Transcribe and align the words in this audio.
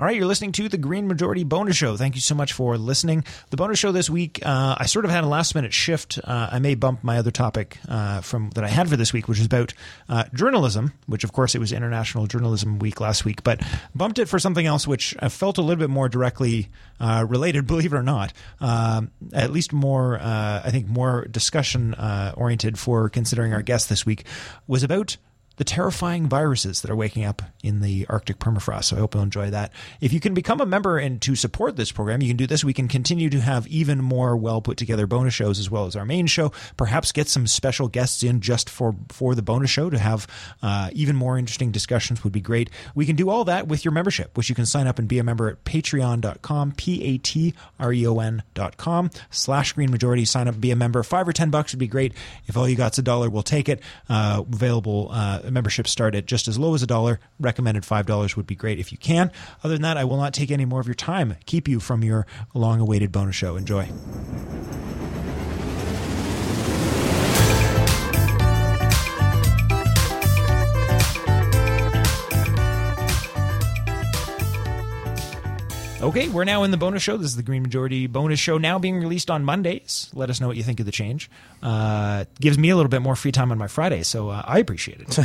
All 0.00 0.06
right, 0.06 0.14
you're 0.14 0.26
listening 0.26 0.52
to 0.52 0.68
the 0.68 0.78
Green 0.78 1.08
Majority 1.08 1.42
Bonus 1.42 1.74
Show. 1.74 1.96
Thank 1.96 2.14
you 2.14 2.20
so 2.20 2.36
much 2.36 2.52
for 2.52 2.78
listening. 2.78 3.24
The 3.50 3.56
bonus 3.56 3.80
show 3.80 3.90
this 3.90 4.08
week, 4.08 4.38
uh, 4.46 4.76
I 4.78 4.86
sort 4.86 5.04
of 5.04 5.10
had 5.10 5.24
a 5.24 5.26
last 5.26 5.56
minute 5.56 5.72
shift. 5.72 6.20
Uh, 6.22 6.50
I 6.52 6.60
may 6.60 6.76
bump 6.76 7.02
my 7.02 7.18
other 7.18 7.32
topic 7.32 7.78
uh, 7.88 8.20
from 8.20 8.50
that 8.50 8.62
I 8.62 8.68
had 8.68 8.88
for 8.88 8.96
this 8.96 9.12
week, 9.12 9.26
which 9.26 9.40
is 9.40 9.46
about 9.46 9.74
uh, 10.08 10.22
journalism, 10.32 10.92
which 11.06 11.24
of 11.24 11.32
course 11.32 11.56
it 11.56 11.58
was 11.58 11.72
International 11.72 12.28
Journalism 12.28 12.78
Week 12.78 13.00
last 13.00 13.24
week, 13.24 13.42
but 13.42 13.60
bumped 13.92 14.20
it 14.20 14.28
for 14.28 14.38
something 14.38 14.66
else, 14.66 14.86
which 14.86 15.16
I 15.18 15.30
felt 15.30 15.58
a 15.58 15.62
little 15.62 15.80
bit 15.80 15.90
more 15.90 16.08
directly 16.08 16.68
uh, 17.00 17.26
related, 17.28 17.66
believe 17.66 17.92
it 17.92 17.96
or 17.96 18.04
not. 18.04 18.32
Um, 18.60 19.10
at 19.32 19.50
least 19.50 19.72
more, 19.72 20.20
uh, 20.20 20.62
I 20.64 20.70
think, 20.70 20.86
more 20.86 21.26
discussion 21.28 21.94
oriented 22.36 22.78
for 22.78 23.08
considering 23.08 23.52
our 23.52 23.62
guest 23.62 23.88
this 23.88 24.06
week 24.06 24.26
was 24.68 24.84
about 24.84 25.16
the 25.58 25.64
terrifying 25.64 26.28
viruses 26.28 26.82
that 26.82 26.90
are 26.90 26.96
waking 26.96 27.24
up 27.24 27.42
in 27.62 27.80
the 27.80 28.06
Arctic 28.08 28.38
permafrost. 28.38 28.84
So 28.84 28.96
I 28.96 29.00
hope 29.00 29.14
you'll 29.14 29.24
enjoy 29.24 29.50
that. 29.50 29.72
If 30.00 30.12
you 30.12 30.20
can 30.20 30.32
become 30.32 30.60
a 30.60 30.66
member 30.66 30.98
and 30.98 31.20
to 31.22 31.34
support 31.34 31.76
this 31.76 31.92
program, 31.92 32.22
you 32.22 32.28
can 32.28 32.36
do 32.36 32.46
this. 32.46 32.64
We 32.64 32.72
can 32.72 32.88
continue 32.88 33.28
to 33.30 33.40
have 33.40 33.66
even 33.66 34.02
more 34.02 34.36
well 34.36 34.62
put 34.62 34.76
together 34.78 35.06
bonus 35.06 35.34
shows 35.34 35.58
as 35.58 35.70
well 35.70 35.86
as 35.86 35.96
our 35.96 36.04
main 36.04 36.26
show. 36.26 36.52
Perhaps 36.76 37.12
get 37.12 37.28
some 37.28 37.46
special 37.46 37.88
guests 37.88 38.22
in 38.22 38.40
just 38.40 38.70
for 38.70 38.94
for 39.08 39.34
the 39.34 39.42
bonus 39.42 39.70
show 39.70 39.90
to 39.90 39.98
have 39.98 40.26
uh, 40.62 40.90
even 40.92 41.16
more 41.16 41.38
interesting 41.38 41.72
discussions 41.72 42.22
would 42.22 42.32
be 42.32 42.40
great. 42.40 42.70
We 42.94 43.04
can 43.04 43.16
do 43.16 43.28
all 43.28 43.44
that 43.44 43.66
with 43.66 43.84
your 43.84 43.92
membership, 43.92 44.36
which 44.36 44.48
you 44.48 44.54
can 44.54 44.66
sign 44.66 44.86
up 44.86 44.98
and 44.98 45.08
be 45.08 45.18
a 45.18 45.24
member 45.24 45.48
at 45.48 45.64
patreon.com, 45.64 46.72
P-A-T-R-E-O-N 46.72 48.42
dot 48.54 48.76
com 48.76 49.10
slash 49.30 49.72
green 49.72 49.90
majority. 49.90 50.24
Sign 50.24 50.46
up, 50.46 50.60
be 50.60 50.70
a 50.70 50.76
member. 50.76 51.02
Five 51.02 51.26
or 51.26 51.32
ten 51.32 51.50
bucks 51.50 51.72
would 51.72 51.80
be 51.80 51.88
great. 51.88 52.14
If 52.46 52.56
all 52.56 52.68
you 52.68 52.76
got's 52.76 52.98
a 52.98 53.02
dollar, 53.02 53.28
we'll 53.28 53.42
take 53.42 53.68
it. 53.68 53.82
Uh, 54.08 54.44
available 54.52 55.08
uh, 55.10 55.40
memberships 55.52 55.90
start 55.90 56.14
at 56.14 56.26
just 56.26 56.48
as 56.48 56.58
low 56.58 56.74
as 56.74 56.82
a 56.82 56.86
dollar. 56.86 57.20
Recommended 57.38 57.82
$5 57.82 58.36
would 58.36 58.46
be 58.46 58.54
great 58.54 58.78
if 58.78 58.92
you 58.92 58.98
can. 58.98 59.30
Other 59.62 59.74
than 59.74 59.82
that, 59.82 59.96
I 59.96 60.04
will 60.04 60.16
not 60.16 60.34
take 60.34 60.50
any 60.50 60.64
more 60.64 60.80
of 60.80 60.86
your 60.86 60.94
time, 60.94 61.36
keep 61.46 61.68
you 61.68 61.80
from 61.80 62.02
your 62.02 62.26
long 62.54 62.80
awaited 62.80 63.12
bonus 63.12 63.36
show. 63.36 63.56
Enjoy. 63.56 63.88
Okay, 76.00 76.28
we're 76.28 76.44
now 76.44 76.62
in 76.62 76.70
the 76.70 76.76
bonus 76.76 77.02
show. 77.02 77.16
This 77.16 77.26
is 77.26 77.34
the 77.34 77.42
Green 77.42 77.62
Majority 77.62 78.06
bonus 78.06 78.38
show 78.38 78.56
now 78.56 78.78
being 78.78 79.00
released 79.00 79.32
on 79.32 79.44
Mondays. 79.44 80.08
Let 80.14 80.30
us 80.30 80.40
know 80.40 80.46
what 80.46 80.56
you 80.56 80.62
think 80.62 80.78
of 80.78 80.86
the 80.86 80.92
change. 80.92 81.28
Uh, 81.60 82.24
gives 82.40 82.56
me 82.56 82.70
a 82.70 82.76
little 82.76 82.88
bit 82.88 83.02
more 83.02 83.16
free 83.16 83.32
time 83.32 83.50
on 83.50 83.58
my 83.58 83.66
Friday, 83.66 84.04
so 84.04 84.28
uh, 84.28 84.40
I 84.46 84.60
appreciate 84.60 85.00
it. 85.00 85.18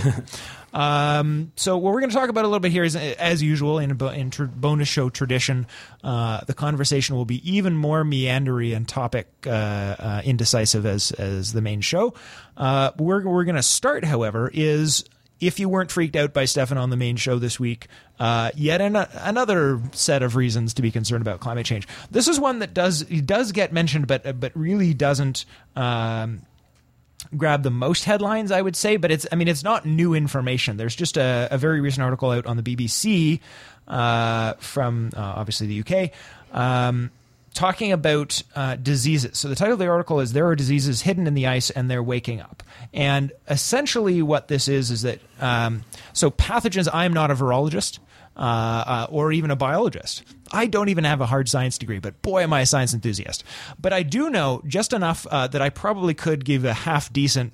um, 0.73 1.51
so, 1.55 1.77
what 1.77 1.93
we're 1.93 1.99
going 1.99 2.09
to 2.09 2.15
talk 2.15 2.29
about 2.29 2.43
a 2.43 2.47
little 2.47 2.59
bit 2.59 2.71
here 2.71 2.83
is, 2.83 2.95
as 2.95 3.43
usual, 3.43 3.77
in, 3.77 4.01
in 4.01 4.31
tr- 4.31 4.45
bonus 4.45 4.87
show 4.87 5.11
tradition, 5.11 5.67
uh, 6.03 6.41
the 6.47 6.55
conversation 6.55 7.15
will 7.15 7.25
be 7.25 7.47
even 7.49 7.77
more 7.77 8.03
meandery 8.03 8.75
and 8.75 8.89
topic 8.89 9.27
uh, 9.45 9.51
uh, 9.51 10.21
indecisive 10.25 10.87
as 10.87 11.11
as 11.11 11.53
the 11.53 11.61
main 11.61 11.81
show. 11.81 12.15
Uh, 12.57 12.89
we're 12.97 13.23
we're 13.23 13.43
going 13.43 13.55
to 13.55 13.61
start, 13.61 14.03
however, 14.03 14.49
is 14.51 15.03
if 15.47 15.59
you 15.59 15.69
weren't 15.69 15.91
freaked 15.91 16.15
out 16.15 16.33
by 16.33 16.45
Stefan 16.45 16.77
on 16.77 16.89
the 16.89 16.97
main 16.97 17.15
show 17.15 17.39
this 17.39 17.59
week, 17.59 17.87
uh, 18.19 18.51
yet 18.55 18.81
an- 18.81 18.95
another 18.95 19.81
set 19.91 20.23
of 20.23 20.35
reasons 20.35 20.73
to 20.75 20.81
be 20.81 20.91
concerned 20.91 21.21
about 21.21 21.39
climate 21.39 21.65
change. 21.65 21.87
This 22.11 22.27
is 22.27 22.39
one 22.39 22.59
that 22.59 22.73
does 22.73 23.03
does 23.03 23.51
get 23.51 23.73
mentioned, 23.73 24.07
but 24.07 24.39
but 24.39 24.51
really 24.55 24.93
doesn't. 24.93 25.45
Um, 25.75 26.41
grab 27.37 27.63
the 27.63 27.71
most 27.71 28.03
headlines, 28.03 28.51
I 28.51 28.61
would 28.61 28.75
say, 28.75 28.97
but 28.97 29.09
it's 29.09 29.25
I 29.31 29.35
mean 29.35 29.47
it's 29.47 29.63
not 29.63 29.85
new 29.85 30.13
information. 30.13 30.77
There's 30.77 30.95
just 30.95 31.17
a, 31.17 31.47
a 31.51 31.57
very 31.57 31.81
recent 31.81 32.03
article 32.03 32.31
out 32.31 32.45
on 32.45 32.57
the 32.57 32.63
BBC 32.63 33.39
uh, 33.87 34.53
from 34.55 35.11
uh, 35.15 35.21
obviously 35.21 35.67
the 35.67 35.79
UK. 35.81 36.11
Um, 36.51 37.11
talking 37.53 37.91
about 37.91 38.41
uh, 38.55 38.75
diseases. 38.75 39.37
So 39.37 39.47
the 39.47 39.55
title 39.55 39.73
of 39.73 39.79
the 39.79 39.87
article 39.87 40.19
is 40.19 40.33
"There 40.33 40.47
are 40.47 40.55
diseases 40.55 41.01
hidden 41.01 41.27
in 41.27 41.33
the 41.33 41.47
ice 41.47 41.69
and 41.69 41.89
they're 41.89 42.03
waking 42.03 42.41
up." 42.41 42.63
And 42.93 43.31
essentially, 43.49 44.21
what 44.21 44.47
this 44.47 44.67
is 44.67 44.91
is 44.91 45.03
that 45.03 45.19
um, 45.39 45.83
so 46.13 46.31
pathogens. 46.31 46.87
I 46.91 47.05
am 47.05 47.13
not 47.13 47.31
a 47.31 47.35
virologist. 47.35 47.99
Uh, 48.35 48.39
uh, 48.87 49.07
or 49.11 49.31
even 49.31 49.51
a 49.51 49.55
biologist. 49.55 50.23
I 50.51 50.65
don't 50.65 50.89
even 50.89 51.03
have 51.03 51.21
a 51.21 51.27
hard 51.27 51.47
science 51.47 51.77
degree, 51.77 51.99
but 51.99 52.19
boy, 52.23 52.41
am 52.41 52.51
I 52.51 52.61
a 52.61 52.65
science 52.65 52.91
enthusiast. 52.91 53.43
But 53.79 53.93
I 53.93 54.01
do 54.01 54.31
know 54.31 54.63
just 54.65 54.91
enough 54.91 55.27
uh, 55.29 55.45
that 55.45 55.61
I 55.61 55.69
probably 55.69 56.15
could 56.15 56.43
give 56.43 56.65
a 56.65 56.73
half 56.73 57.13
decent 57.13 57.53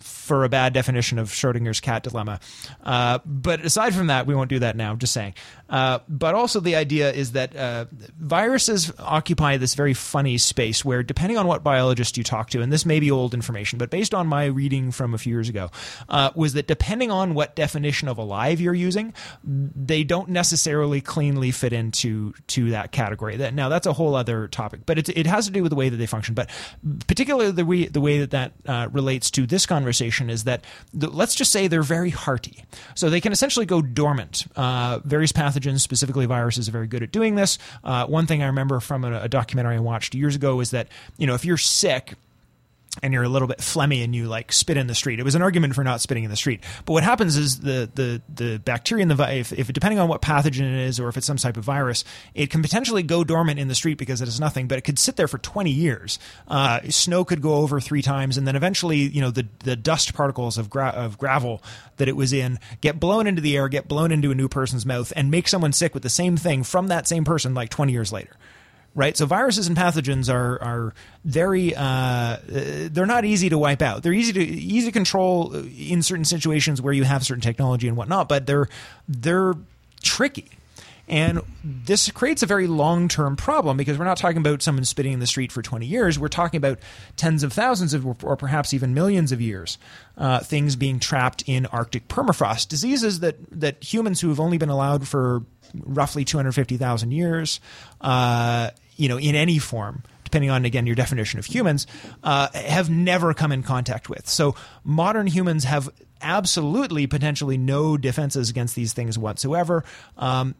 for 0.00 0.44
a 0.44 0.48
bad 0.48 0.72
definition 0.72 1.18
of 1.18 1.30
Schrodinger's 1.30 1.80
cat 1.80 2.02
dilemma. 2.02 2.40
Uh, 2.84 3.18
but 3.24 3.64
aside 3.64 3.94
from 3.94 4.08
that, 4.08 4.26
we 4.26 4.34
won't 4.34 4.50
do 4.50 4.58
that 4.58 4.76
now. 4.76 4.94
Just 4.94 5.12
saying. 5.12 5.34
Uh, 5.68 5.98
but 6.08 6.34
also, 6.34 6.60
the 6.60 6.76
idea 6.76 7.12
is 7.12 7.32
that 7.32 7.54
uh, 7.54 7.84
viruses 8.18 8.90
occupy 8.98 9.56
this 9.58 9.74
very 9.74 9.94
funny 9.94 10.38
space 10.38 10.84
where, 10.84 11.02
depending 11.02 11.36
on 11.36 11.46
what 11.46 11.62
biologist 11.62 12.16
you 12.16 12.24
talk 12.24 12.48
to, 12.50 12.62
and 12.62 12.72
this 12.72 12.86
may 12.86 13.00
be 13.00 13.10
old 13.10 13.34
information, 13.34 13.78
but 13.78 13.90
based 13.90 14.14
on 14.14 14.26
my 14.26 14.46
reading 14.46 14.90
from 14.90 15.12
a 15.12 15.18
few 15.18 15.32
years 15.32 15.48
ago, 15.48 15.70
uh, 16.08 16.30
was 16.34 16.54
that 16.54 16.66
depending 16.66 17.10
on 17.10 17.34
what 17.34 17.54
definition 17.54 18.08
of 18.08 18.16
alive 18.16 18.60
you're 18.60 18.72
using, 18.72 19.12
they 19.44 20.04
don't 20.04 20.30
necessarily 20.30 21.02
cleanly 21.02 21.50
fit 21.50 21.74
into 21.74 22.32
to 22.46 22.70
that 22.70 22.90
category. 22.92 23.36
That 23.36 23.52
now 23.52 23.68
that's 23.68 23.86
a 23.86 23.92
whole 23.92 24.14
other 24.14 24.48
topic, 24.48 24.80
but 24.86 24.98
it, 24.98 25.10
it 25.10 25.26
has 25.26 25.46
to 25.46 25.52
do 25.52 25.62
with 25.62 25.70
the 25.70 25.76
way 25.76 25.90
that 25.90 25.96
they 25.96 26.06
function. 26.06 26.34
But 26.34 26.48
particularly 27.06 27.50
the 27.50 27.66
way 27.66 27.86
the 27.86 28.00
way 28.00 28.20
that 28.20 28.30
that 28.30 28.52
uh, 28.66 28.88
relates 28.90 29.30
to 29.32 29.46
this 29.46 29.66
conversation 29.66 30.30
is 30.30 30.44
that 30.44 30.64
the, 30.94 31.10
let's 31.10 31.34
just 31.34 31.52
say 31.52 31.68
they're 31.68 31.82
very 31.82 32.10
hearty, 32.10 32.64
so 32.94 33.10
they 33.10 33.20
can 33.20 33.32
essentially 33.32 33.66
go 33.66 33.82
dormant. 33.82 34.46
Uh, 34.56 35.00
various 35.04 35.32
pathogens 35.32 35.57
pathogens, 35.58 35.80
specifically 35.80 36.26
viruses, 36.26 36.68
are 36.68 36.72
very 36.72 36.86
good 36.86 37.02
at 37.02 37.12
doing 37.12 37.34
this. 37.34 37.58
Uh, 37.84 38.06
one 38.06 38.26
thing 38.26 38.42
I 38.42 38.46
remember 38.46 38.80
from 38.80 39.04
a, 39.04 39.22
a 39.22 39.28
documentary 39.28 39.76
I 39.76 39.80
watched 39.80 40.14
years 40.14 40.36
ago 40.36 40.60
is 40.60 40.70
that 40.70 40.88
you 41.16 41.26
know 41.26 41.34
if 41.34 41.44
you're 41.44 41.56
sick 41.56 42.14
and 43.02 43.12
you're 43.12 43.22
a 43.22 43.28
little 43.28 43.48
bit 43.48 43.58
phlegmy 43.58 44.02
and 44.04 44.14
you 44.14 44.26
like 44.26 44.52
spit 44.52 44.76
in 44.76 44.86
the 44.86 44.94
street. 44.94 45.20
It 45.20 45.24
was 45.24 45.34
an 45.34 45.42
argument 45.42 45.74
for 45.74 45.84
not 45.84 46.00
spitting 46.00 46.24
in 46.24 46.30
the 46.30 46.36
street. 46.36 46.62
But 46.84 46.92
what 46.92 47.02
happens 47.02 47.36
is 47.36 47.60
the 47.60 47.90
the 47.94 48.22
the 48.32 48.58
bacteria 48.58 49.02
in 49.02 49.08
the 49.08 49.36
if, 49.36 49.52
if 49.52 49.72
depending 49.72 49.98
on 49.98 50.08
what 50.08 50.22
pathogen 50.22 50.60
it 50.60 50.86
is 50.86 51.00
or 51.00 51.08
if 51.08 51.16
it's 51.16 51.26
some 51.26 51.36
type 51.36 51.56
of 51.56 51.64
virus, 51.64 52.04
it 52.34 52.50
can 52.50 52.62
potentially 52.62 53.02
go 53.02 53.24
dormant 53.24 53.58
in 53.58 53.68
the 53.68 53.74
street 53.74 53.98
because 53.98 54.20
it 54.20 54.28
is 54.28 54.40
nothing, 54.40 54.68
but 54.68 54.78
it 54.78 54.82
could 54.82 54.98
sit 54.98 55.16
there 55.16 55.28
for 55.28 55.38
20 55.38 55.70
years. 55.70 56.18
Uh, 56.46 56.80
snow 56.88 57.24
could 57.24 57.42
go 57.42 57.54
over 57.54 57.80
three 57.80 58.02
times, 58.02 58.36
and 58.36 58.46
then 58.46 58.56
eventually, 58.56 58.98
you 58.98 59.20
know, 59.20 59.30
the 59.30 59.46
the 59.60 59.76
dust 59.76 60.14
particles 60.14 60.58
of 60.58 60.70
gra- 60.70 60.88
of 60.88 61.18
gravel 61.18 61.62
that 61.96 62.08
it 62.08 62.16
was 62.16 62.32
in 62.32 62.58
get 62.80 62.98
blown 62.98 63.26
into 63.26 63.42
the 63.42 63.56
air, 63.56 63.68
get 63.68 63.88
blown 63.88 64.12
into 64.12 64.30
a 64.30 64.34
new 64.34 64.48
person's 64.48 64.86
mouth, 64.86 65.12
and 65.16 65.30
make 65.30 65.48
someone 65.48 65.72
sick 65.72 65.94
with 65.94 66.02
the 66.02 66.10
same 66.10 66.36
thing 66.36 66.62
from 66.62 66.88
that 66.88 67.06
same 67.06 67.24
person 67.24 67.54
like 67.54 67.68
20 67.70 67.92
years 67.92 68.12
later 68.12 68.36
right? 68.94 69.16
So 69.16 69.26
viruses 69.26 69.68
and 69.68 69.76
pathogens 69.76 70.32
are 70.32 70.62
are 70.62 70.94
very 71.24 71.74
uh, 71.74 72.38
they're 72.46 73.06
not 73.06 73.24
easy 73.24 73.48
to 73.48 73.58
wipe 73.58 73.82
out. 73.82 74.02
They're 74.02 74.12
easy 74.12 74.32
to 74.32 74.40
easy 74.40 74.88
to 74.88 74.92
control 74.92 75.54
in 75.54 76.02
certain 76.02 76.24
situations 76.24 76.82
where 76.82 76.92
you 76.92 77.04
have 77.04 77.24
certain 77.24 77.40
technology 77.40 77.88
and 77.88 77.96
whatnot, 77.96 78.28
but 78.28 78.46
they're 78.46 78.68
they're 79.08 79.54
tricky. 80.02 80.48
And 81.08 81.40
this 81.64 82.10
creates 82.10 82.42
a 82.42 82.46
very 82.46 82.66
long 82.66 83.08
term 83.08 83.34
problem 83.34 83.76
because 83.76 83.98
we're 83.98 84.04
not 84.04 84.18
talking 84.18 84.38
about 84.38 84.60
someone 84.60 84.84
spitting 84.84 85.12
in 85.12 85.20
the 85.20 85.26
street 85.26 85.50
for 85.50 85.62
20 85.62 85.86
years. 85.86 86.18
We're 86.18 86.28
talking 86.28 86.58
about 86.58 86.78
tens 87.16 87.42
of 87.42 87.52
thousands 87.52 87.94
of, 87.94 88.06
or 88.22 88.36
perhaps 88.36 88.74
even 88.74 88.92
millions 88.92 89.32
of 89.32 89.40
years, 89.40 89.78
uh, 90.18 90.40
things 90.40 90.76
being 90.76 91.00
trapped 91.00 91.42
in 91.46 91.64
Arctic 91.66 92.08
permafrost. 92.08 92.68
Diseases 92.68 93.20
that, 93.20 93.36
that 93.50 93.82
humans 93.82 94.20
who 94.20 94.28
have 94.28 94.38
only 94.38 94.58
been 94.58 94.68
allowed 94.68 95.08
for 95.08 95.42
roughly 95.74 96.24
250,000 96.24 97.10
years, 97.10 97.60
uh, 98.02 98.70
you 98.96 99.08
know, 99.08 99.18
in 99.18 99.34
any 99.34 99.58
form, 99.58 100.02
depending 100.24 100.50
on 100.50 100.66
again 100.66 100.86
your 100.86 100.96
definition 100.96 101.38
of 101.38 101.46
humans, 101.46 101.86
uh, 102.22 102.48
have 102.52 102.90
never 102.90 103.32
come 103.32 103.50
in 103.50 103.62
contact 103.62 104.10
with. 104.10 104.28
So 104.28 104.54
modern 104.84 105.26
humans 105.26 105.64
have 105.64 105.88
absolutely 106.20 107.06
potentially 107.06 107.56
no 107.56 107.96
defenses 107.96 108.50
against 108.50 108.74
these 108.74 108.92
things 108.92 109.16
whatsoever. 109.16 109.84
Um, 110.18 110.54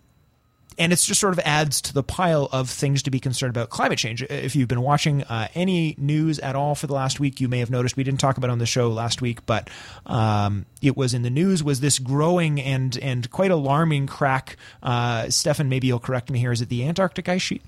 and 0.78 0.92
it's 0.92 1.04
just 1.04 1.20
sort 1.20 1.32
of 1.32 1.40
adds 1.40 1.80
to 1.82 1.92
the 1.92 2.02
pile 2.02 2.48
of 2.52 2.70
things 2.70 3.02
to 3.02 3.10
be 3.10 3.20
concerned 3.20 3.50
about 3.50 3.70
climate 3.70 3.98
change. 3.98 4.22
If 4.22 4.54
you've 4.54 4.68
been 4.68 4.82
watching 4.82 5.22
uh, 5.24 5.48
any 5.54 5.94
news 5.98 6.38
at 6.38 6.54
all 6.56 6.74
for 6.74 6.86
the 6.86 6.94
last 6.94 7.18
week, 7.20 7.40
you 7.40 7.48
may 7.48 7.58
have 7.58 7.70
noticed 7.70 7.96
we 7.96 8.04
didn't 8.04 8.20
talk 8.20 8.36
about 8.36 8.50
on 8.50 8.58
the 8.58 8.66
show 8.66 8.88
last 8.88 9.20
week, 9.20 9.44
but 9.46 9.68
um, 10.06 10.66
it 10.80 10.96
was 10.96 11.14
in 11.14 11.22
the 11.22 11.30
news 11.30 11.62
was 11.62 11.80
this 11.80 11.98
growing 11.98 12.60
and 12.60 12.96
and 12.98 13.30
quite 13.30 13.50
alarming 13.50 14.06
crack. 14.06 14.56
Uh, 14.82 15.28
Stefan, 15.28 15.68
maybe 15.68 15.86
you'll 15.86 15.98
correct 15.98 16.30
me 16.30 16.38
here. 16.38 16.52
Is 16.52 16.60
it 16.60 16.68
the 16.68 16.86
Antarctic 16.86 17.28
ice 17.28 17.42
sheet? 17.42 17.62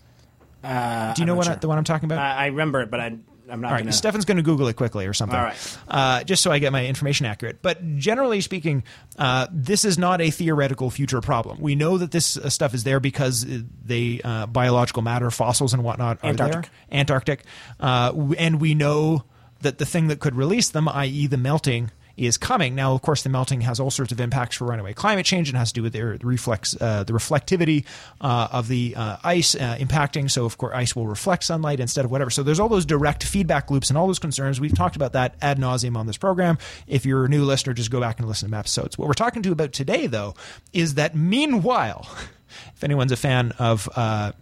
Uh, 0.63 1.15
Do 1.15 1.23
you 1.23 1.27
know 1.27 1.35
what 1.35 1.47
sure. 1.47 1.55
I, 1.55 1.57
the 1.57 1.69
one 1.69 1.79
I'm 1.79 1.85
talking 1.85 2.07
about? 2.07 2.19
I, 2.19 2.45
I 2.45 2.47
remember 2.47 2.83
it, 2.83 2.91
but 2.91 3.01
I, 3.01 3.17
I'm 3.51 3.61
not 3.61 3.69
All 3.69 3.73
right, 3.75 3.79
going 3.81 3.91
to. 3.91 3.93
Stefan's 3.93 4.25
going 4.25 4.37
to 4.37 4.43
Google 4.43 4.69
it 4.69 4.77
quickly 4.77 5.07
or 5.07 5.13
something. 5.13 5.39
All 5.39 5.45
right. 5.45 5.79
Uh, 5.89 6.25
just 6.25 6.43
so 6.43 6.51
I 6.53 6.59
get 6.59 6.73
my 6.73 6.87
information 6.87 7.27
accurate. 7.27 7.63
But 7.63 7.97
generally 7.97 8.41
speaking, 8.41 8.85
uh, 9.19 9.47
this 9.51 9.85
is 9.85 9.99
not 9.99 10.21
a 10.21 10.31
theoretical 10.31 10.91
future 10.91 11.21
problem. 11.21 11.61
We 11.61 11.75
know 11.75 11.99
that 11.99 12.11
this 12.13 12.37
uh, 12.37 12.49
stuff 12.49 12.75
is 12.75 12.85
there 12.85 13.01
because 13.01 13.47
the 13.85 14.21
uh, 14.25 14.47
biological 14.47 15.03
matter, 15.03 15.31
fossils 15.31 15.73
and 15.75 15.83
whatnot 15.85 16.19
are 16.23 16.29
Antarctic. 16.31 16.63
there. 16.63 16.99
Antarctic. 17.01 17.45
Uh, 17.79 18.09
w- 18.13 18.35
and 18.39 18.61
we 18.61 18.75
know 18.75 19.25
that 19.63 19.79
the 19.79 19.87
thing 19.87 20.09
that 20.09 20.21
could 20.21 20.35
release 20.37 20.71
them, 20.71 20.89
i.e., 20.89 21.27
the 21.27 21.37
melting, 21.37 21.91
is 22.17 22.37
coming. 22.37 22.75
Now, 22.75 22.93
of 22.93 23.03
course, 23.03 23.23
the 23.23 23.29
melting 23.29 23.63
has 23.63 23.81
all 23.81 23.91
sorts 23.91 24.13
of 24.13 24.21
impacts 24.21 24.57
for 24.57 24.67
runaway 24.67 24.93
climate 24.93 25.27
change 25.27 25.49
and 25.49 25.57
has 25.57 25.73
to 25.73 25.75
do 25.75 25.83
with 25.83 25.93
the 25.93 26.19
reflex, 26.23 26.77
uh, 26.81 27.05
the 27.05 27.13
reflectivity 27.13 27.85
uh, 28.21 28.49
of 28.53 28.69
the 28.69 28.95
uh, 28.97 29.17
ice 29.25 29.55
uh, 29.55 29.77
impacting. 29.79 30.31
So, 30.31 30.45
of 30.45 30.59
course, 30.59 30.75
ice 30.75 30.95
will 30.95 31.07
reflect 31.07 31.45
sunlight 31.45 31.81
instead 31.81 32.05
of 32.05 32.11
whatever. 32.11 32.31
So, 32.31 32.43
there's 32.43 32.61
all 32.61 32.69
those 32.69 32.87
direct 32.87 33.25
feedback 33.25 33.71
loops 33.71 33.91
and 33.91 33.99
all 33.99 34.07
those 34.07 34.19
concerns. 34.19 34.61
We've 34.61 34.75
talked 34.75 34.97
about 34.97 35.13
that 35.13 35.35
ad 35.41 35.59
nauseum 35.59 35.97
on 35.97 36.07
this 36.07 36.17
program. 36.17 36.59
If 36.87 37.07
you're 37.07 37.25
a 37.25 37.29
new 37.29 37.45
listener, 37.45 37.73
just 37.73 37.91
go 37.91 38.01
back 38.01 38.19
and 38.19 38.29
listen 38.29 38.51
to 38.51 38.57
episodes. 38.57 38.99
What 38.99 39.09
we're 39.09 39.15
talking 39.15 39.43
to 39.43 39.53
about 39.53 39.73
today, 39.73 40.07
though, 40.07 40.35
is 40.73 40.95
that 40.95 41.15
meanwhile, 41.15 42.09
if 42.75 42.85
anyone's 42.85 43.13
a 43.13 43.17
fan 43.17 43.53
of 43.59 43.89
uh, 43.97 44.33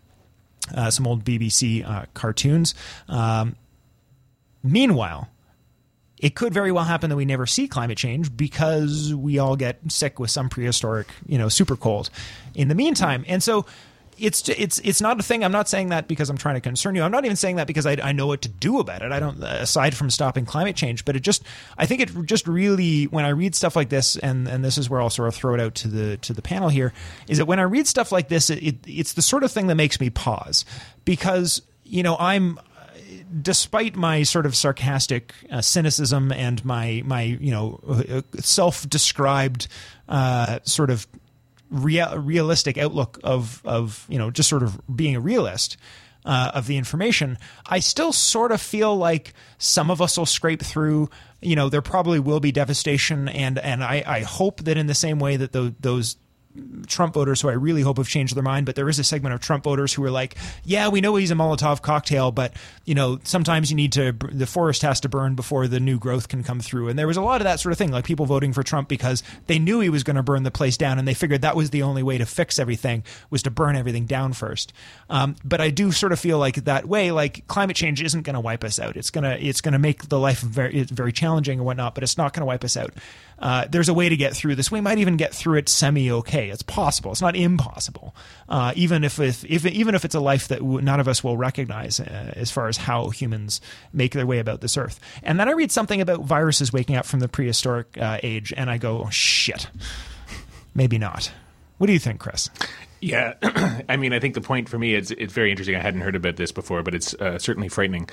uh, 0.75 0.91
some 0.91 1.07
old 1.07 1.25
BBC 1.25 2.07
cartoons, 2.15 2.75
um, 3.09 3.57
meanwhile, 4.63 5.29
it 6.21 6.35
could 6.35 6.53
very 6.53 6.73
well 6.73 6.85
happen 6.85 7.11
that 7.11 7.17
we 7.17 7.25
never 7.25 7.47
see 7.47 7.69
climate 7.69 7.99
change 7.99 8.37
because 8.37 9.15
we 9.15 9.39
all 9.39 9.57
get 9.57 9.79
sick 9.89 10.19
with 10.19 10.31
some 10.31 10.49
prehistoric, 10.49 11.09
you 11.27 11.39
know, 11.39 11.49
super 11.49 11.77
cold 11.77 12.11
in 12.55 12.69
the 12.69 12.75
meantime. 12.75 13.25
And 13.29 13.43
so 13.43 13.67
it's 14.19 14.49
it's 14.49 14.79
it's 14.81 15.01
not 15.01 15.21
a 15.21 15.23
thing. 15.23 15.45
I'm 15.45 15.53
not 15.53 15.69
saying 15.69 15.91
that 15.91 16.09
because 16.09 16.29
I'm 16.29 16.37
trying 16.37 16.57
to 16.57 16.61
concern 16.61 16.95
you. 16.95 17.03
I'm 17.03 17.11
not 17.11 17.25
even 17.25 17.37
saying 17.37 17.57
that 17.57 17.67
because 17.67 17.87
I, 17.87 17.93
I 18.03 18.13
know 18.13 18.27
what 18.27 18.43
to 18.43 18.49
do 18.49 18.81
about 18.81 19.03
it. 19.03 19.13
I 19.13 19.21
don't 19.21 19.43
aside 19.43 19.97
from 19.97 20.11
stopping 20.11 20.45
climate 20.45 20.77
change. 20.77 21.05
But 21.05 21.17
it 21.17 21.21
just 21.21 21.45
I 21.77 21.87
think 21.87 22.01
it 22.01 22.11
just 22.25 22.47
really 22.47 23.05
when 23.05 23.25
I 23.25 23.31
read 23.31 23.55
stuff 23.55 23.77
like 23.77 23.89
this, 23.89 24.17
and 24.17 24.49
and 24.49 24.65
this 24.65 24.77
is 24.77 24.91
where 24.91 25.01
I'll 25.01 25.11
sort 25.11 25.29
of 25.29 25.35
throw 25.35 25.55
it 25.55 25.61
out 25.61 25.75
to 25.77 25.89
the 25.89 26.17
to 26.19 26.33
the 26.33 26.43
panel 26.43 26.69
here, 26.69 26.93
is 27.29 27.39
that 27.39 27.47
when 27.47 27.61
I 27.61 27.63
read 27.63 27.87
stuff 27.87 28.11
like 28.11 28.29
this, 28.29 28.51
it, 28.51 28.63
it 28.63 28.77
it's 28.87 29.13
the 29.13 29.23
sort 29.23 29.45
of 29.45 29.53
thing 29.53 29.69
that 29.69 29.77
makes 29.77 30.01
me 30.01 30.11
pause 30.11 30.65
because 31.05 31.63
you 31.85 32.03
know 32.03 32.17
I'm 32.19 32.59
despite 33.43 33.97
my 33.97 34.23
sort 34.23 34.47
of 34.47 34.57
sarcastic 34.57 35.35
uh, 35.51 35.61
cynicism 35.61 36.33
and 36.33 36.65
my 36.65 37.03
my 37.05 37.23
you 37.23 37.51
know 37.51 37.81
self-described 38.39 39.69
uh, 40.09 40.59
sort 40.65 40.91
of 40.91 41.07
real, 41.71 42.19
realistic 42.19 42.79
outlook 42.79 43.19
of 43.23 43.61
of 43.65 44.07
you 44.09 44.19
know 44.19 44.31
just 44.31 44.49
sort 44.49 44.63
of 44.63 44.81
being 44.95 45.17
a 45.17 45.21
realist. 45.21 45.77
Uh, 46.25 46.51
of 46.53 46.67
the 46.67 46.77
information, 46.77 47.39
I 47.65 47.79
still 47.79 48.13
sort 48.13 48.53
of 48.53 48.61
feel 48.61 48.95
like 48.95 49.33
some 49.57 49.91
of 49.91 50.03
us 50.03 50.19
will 50.19 50.27
scrape 50.27 50.61
through. 50.61 51.09
You 51.41 51.57
know, 51.57 51.71
there 51.71 51.81
probably 51.81 52.19
will 52.19 52.41
be 52.41 52.53
devastation, 52.53 53.29
and 53.29 53.57
and 53.59 53.83
I, 53.83 54.03
I 54.05 54.21
hope 54.23 54.65
that 54.65 54.77
in 54.77 54.89
the 54.89 54.95
same 54.95 55.21
way 55.21 55.37
that 55.37 55.53
the, 55.53 55.75
those 55.81 56.17
Trump 56.87 57.15
voters 57.15 57.41
who 57.41 57.49
I 57.49 57.53
really 57.53 57.83
hope 57.83 57.99
have 57.99 58.09
changed 58.09 58.35
their 58.35 58.43
mind, 58.43 58.67
but 58.67 58.75
there 58.75 58.89
is 58.89 58.99
a 58.99 59.05
segment 59.05 59.35
of 59.35 59.41
Trump 59.41 59.65
voters 59.65 59.93
who 59.93 60.05
are 60.05 60.11
like, 60.11 60.37
yeah, 60.65 60.89
we 60.89 61.01
know 61.01 61.17
he's 61.17 61.31
a 61.31 61.35
Molotov 61.35 61.83
cocktail, 61.83 62.31
but 62.33 62.55
you 62.85 62.95
know, 62.95 63.19
sometimes 63.25 63.71
you 63.71 63.77
need 63.77 63.93
to 63.93 64.13
the 64.33 64.47
forest 64.47 64.83
has 64.83 65.01
to 65.01 65.09
burn 65.09 65.35
before 65.35 65.69
the 65.69 65.81
new 65.81 65.99
growth 65.99 66.29
can 66.29 66.43
come 66.43 66.61
through. 66.61 66.89
And 66.89 66.99
there 66.99 67.07
was 67.07 67.17
a 67.17 67.23
lot 67.23 67.41
of 67.41 67.45
that 67.45 67.61
sort 67.61 67.73
of 67.73 67.79
thing, 67.79 67.91
like 67.91 68.05
people 68.05 68.27
voting 68.27 68.53
for 68.53 68.63
Trump 68.63 68.89
because 68.89 69.23
they 69.47 69.59
knew 69.59 69.81
he 69.81 69.91
was 69.91 70.03
going 70.03 70.17
to 70.17 70.23
burn 70.23 70.43
the 70.43 70.51
place 70.51 70.77
down, 70.77 70.99
and 70.99 71.07
they 71.07 71.15
figured 71.15 71.43
that 71.43 71.57
was 71.57 71.71
the 71.71 71.83
only 71.83 72.03
way 72.03 72.19
to 72.19 72.27
fix 72.27 72.59
everything 72.59 73.05
was 73.31 73.43
to 73.43 73.51
burn 73.51 73.77
everything 73.77 74.07
down 74.07 74.33
first. 74.33 74.73
Um, 75.11 75.37
but 75.45 75.61
I 75.61 75.71
do 75.71 75.93
sort 75.93 76.13
of 76.13 76.19
feel 76.19 76.39
like 76.39 76.57
that 76.65 76.87
way, 76.87 77.11
like 77.11 77.47
climate 77.47 77.77
change 77.77 78.03
isn't 78.03 78.23
going 78.23 78.35
to 78.35 78.41
wipe 78.41 78.65
us 78.65 78.79
out. 78.79 78.97
It's 78.97 79.11
gonna 79.11 79.37
it's 79.41 79.61
gonna 79.61 79.79
make 79.79 80.09
the 80.09 80.19
life 80.19 80.41
very 80.41 80.83
very 80.85 81.13
challenging 81.13 81.59
and 81.59 81.67
whatnot, 81.67 81.95
but 81.95 82.03
it's 82.03 82.19
not 82.19 82.33
going 82.33 82.43
to 82.43 82.47
wipe 82.47 82.65
us 82.65 82.77
out. 82.77 82.93
Uh, 83.39 83.67
there's 83.71 83.89
a 83.89 83.95
way 83.95 84.09
to 84.09 84.17
get 84.17 84.35
through 84.35 84.55
this. 84.55 84.71
We 84.71 84.81
might 84.81 84.99
even 84.99 85.17
get 85.17 85.35
through 85.35 85.59
it 85.59 85.69
semi 85.69 86.11
okay. 86.11 86.51
It's 86.51 86.63
possible. 86.63 87.13
It's 87.13 87.23
not 87.23 87.37
impossible. 87.37 88.15
Uh, 88.49 88.73
even 88.77 89.05
if, 89.05 89.19
if, 89.21 89.45
if 89.45 89.65
even 89.67 89.95
if 89.95 90.05
it's 90.05 90.15
a 90.15 90.21
life 90.21 90.49
that 90.49 90.63
none 90.63 91.01
of 91.01 91.09
us 91.09 91.23
will 91.23 91.37
recognize 91.37 92.01
uh, 92.01 92.33
as 92.37 92.51
far 92.51 92.69
as 92.69 92.77
how 92.77 93.11
humans 93.11 93.61
make 93.93 94.13
their 94.13 94.27
way 94.27 94.39
about 94.39 94.61
this 94.61 94.77
earth. 94.77 94.99
And 95.23 95.39
then 95.39 95.49
I 95.49 95.53
read 95.53 95.71
something 95.71 96.01
about 96.01 96.21
viruses 96.21 96.73
waking 96.73 96.97
up 96.97 97.07
from 97.07 97.21
the 97.21 97.29
prehistoric 97.29 97.97
uh, 97.99 98.19
age, 98.23 98.53
and 98.57 98.71
I 98.71 98.79
go, 98.79 99.05
oh, 99.05 99.11
shit, 99.11 99.69
maybe 100.75 100.99
not. 100.99 101.31
What 101.79 101.87
do 101.87 101.93
you 101.93 101.99
think, 101.99 102.21
Chris? 102.21 102.51
Yeah, 103.01 103.35
I 103.89 103.97
mean, 103.97 104.13
I 104.13 104.19
think 104.19 104.35
the 104.35 104.41
point 104.41 104.69
for 104.69 104.79
me 104.79 104.95
is 104.95 105.13
it's 105.13 105.33
very 105.33 105.51
interesting. 105.51 105.77
I 105.77 105.81
hadn't 105.81 106.01
heard 106.01 106.17
about 106.17 106.37
this 106.37 106.51
before, 106.51 106.83
but 106.83 106.95
it's 106.95 107.15
uh, 107.15 107.39
certainly 107.39 107.69
frightening 107.69 108.09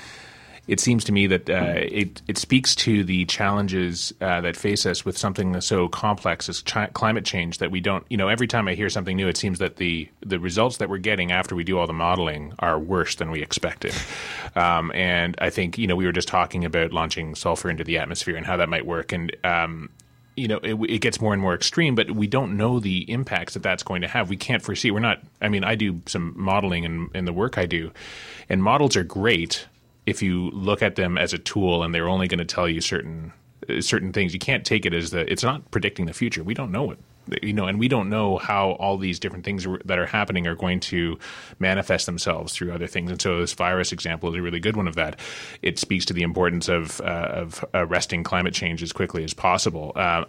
it 0.67 0.79
seems 0.79 1.03
to 1.05 1.11
me 1.11 1.27
that 1.27 1.49
uh, 1.49 1.73
it 1.75 2.21
it 2.27 2.37
speaks 2.37 2.75
to 2.75 3.03
the 3.03 3.25
challenges 3.25 4.13
uh, 4.21 4.41
that 4.41 4.55
face 4.55 4.85
us 4.85 5.05
with 5.05 5.17
something 5.17 5.51
that's 5.51 5.67
so 5.67 5.87
complex 5.87 6.49
as 6.49 6.61
ch- 6.63 6.93
climate 6.93 7.25
change 7.25 7.59
that 7.59 7.71
we 7.71 7.79
don't. 7.79 8.05
You 8.09 8.17
know, 8.17 8.29
every 8.29 8.47
time 8.47 8.67
I 8.67 8.73
hear 8.73 8.89
something 8.89 9.15
new, 9.15 9.27
it 9.27 9.37
seems 9.37 9.59
that 9.59 9.77
the 9.77 10.09
the 10.21 10.39
results 10.39 10.77
that 10.77 10.89
we're 10.89 10.97
getting 10.97 11.31
after 11.31 11.55
we 11.55 11.63
do 11.63 11.77
all 11.77 11.87
the 11.87 11.93
modeling 11.93 12.53
are 12.59 12.79
worse 12.79 13.15
than 13.15 13.31
we 13.31 13.41
expected. 13.41 13.93
Um, 14.57 14.93
and 14.95 15.35
I 15.39 15.49
think 15.49 15.77
you 15.77 15.85
know 15.85 15.97
we 15.97 16.05
were 16.05 16.13
just 16.13 16.29
talking 16.29 16.63
about 16.63 16.93
launching 16.93 17.35
sulfur 17.35 17.69
into 17.69 17.83
the 17.83 17.97
atmosphere 17.97 18.37
and 18.37 18.45
how 18.45 18.55
that 18.55 18.69
might 18.69 18.85
work, 18.85 19.11
and 19.11 19.35
um, 19.43 19.89
you 20.37 20.47
know, 20.47 20.59
it, 20.63 20.75
it, 20.89 20.99
gets 20.99 21.21
more 21.21 21.33
and 21.33 21.41
more 21.41 21.53
extreme, 21.53 21.95
but 21.95 22.11
we 22.11 22.27
don't 22.27 22.55
know 22.57 22.79
the 22.79 23.09
impacts 23.11 23.53
that 23.53 23.63
that's 23.63 23.83
going 23.83 24.01
to 24.01 24.07
have. 24.07 24.29
We 24.29 24.37
can't 24.37 24.61
foresee. 24.61 24.91
We're 24.91 24.99
not. 24.99 25.21
I 25.41 25.49
mean, 25.49 25.63
I 25.63 25.75
do 25.75 26.01
some 26.05 26.33
modeling 26.37 26.83
in, 26.83 27.09
in 27.13 27.25
the 27.25 27.33
work 27.33 27.57
I 27.57 27.65
do, 27.65 27.91
and 28.49 28.63
models 28.63 28.95
are 28.95 29.03
great 29.03 29.67
if 30.05 30.21
you 30.21 30.49
look 30.51 30.81
at 30.81 30.95
them 30.95 31.17
as 31.17 31.33
a 31.33 31.37
tool 31.37 31.83
and 31.83 31.93
they're 31.93 32.09
only 32.09 32.27
going 32.27 32.39
to 32.39 32.45
tell 32.45 32.67
you 32.67 32.81
certain 32.81 33.33
uh, 33.69 33.81
certain 33.81 34.13
things, 34.13 34.33
you 34.33 34.39
can't 34.39 34.65
take 34.65 34.85
it 34.85 34.93
as 34.93 35.11
the. 35.11 35.29
It's 35.31 35.43
not 35.43 35.71
predicting 35.71 36.05
the 36.05 36.13
future. 36.13 36.43
We 36.43 36.53
don't 36.53 36.71
know 36.71 36.91
it 36.91 36.99
you 37.41 37.53
know, 37.53 37.65
and 37.65 37.79
we 37.79 37.87
don't 37.87 38.09
know 38.09 38.37
how 38.37 38.71
all 38.71 38.97
these 38.97 39.19
different 39.19 39.45
things 39.45 39.65
that 39.85 39.97
are 39.97 40.05
happening 40.05 40.47
are 40.47 40.55
going 40.55 40.79
to 40.79 41.17
manifest 41.59 42.05
themselves 42.05 42.53
through 42.53 42.71
other 42.71 42.87
things. 42.87 43.11
And 43.11 43.21
so, 43.21 43.39
this 43.39 43.53
virus 43.53 43.91
example 43.91 44.29
is 44.29 44.35
a 44.35 44.41
really 44.41 44.59
good 44.59 44.75
one 44.75 44.87
of 44.87 44.95
that. 44.95 45.19
It 45.61 45.79
speaks 45.79 46.05
to 46.05 46.13
the 46.13 46.21
importance 46.21 46.69
of 46.69 47.01
uh, 47.01 47.29
of 47.31 47.65
arresting 47.73 48.23
climate 48.23 48.53
change 48.53 48.83
as 48.83 48.91
quickly 48.91 49.23
as 49.23 49.33
possible. 49.33 49.91
Uh, 49.95 50.25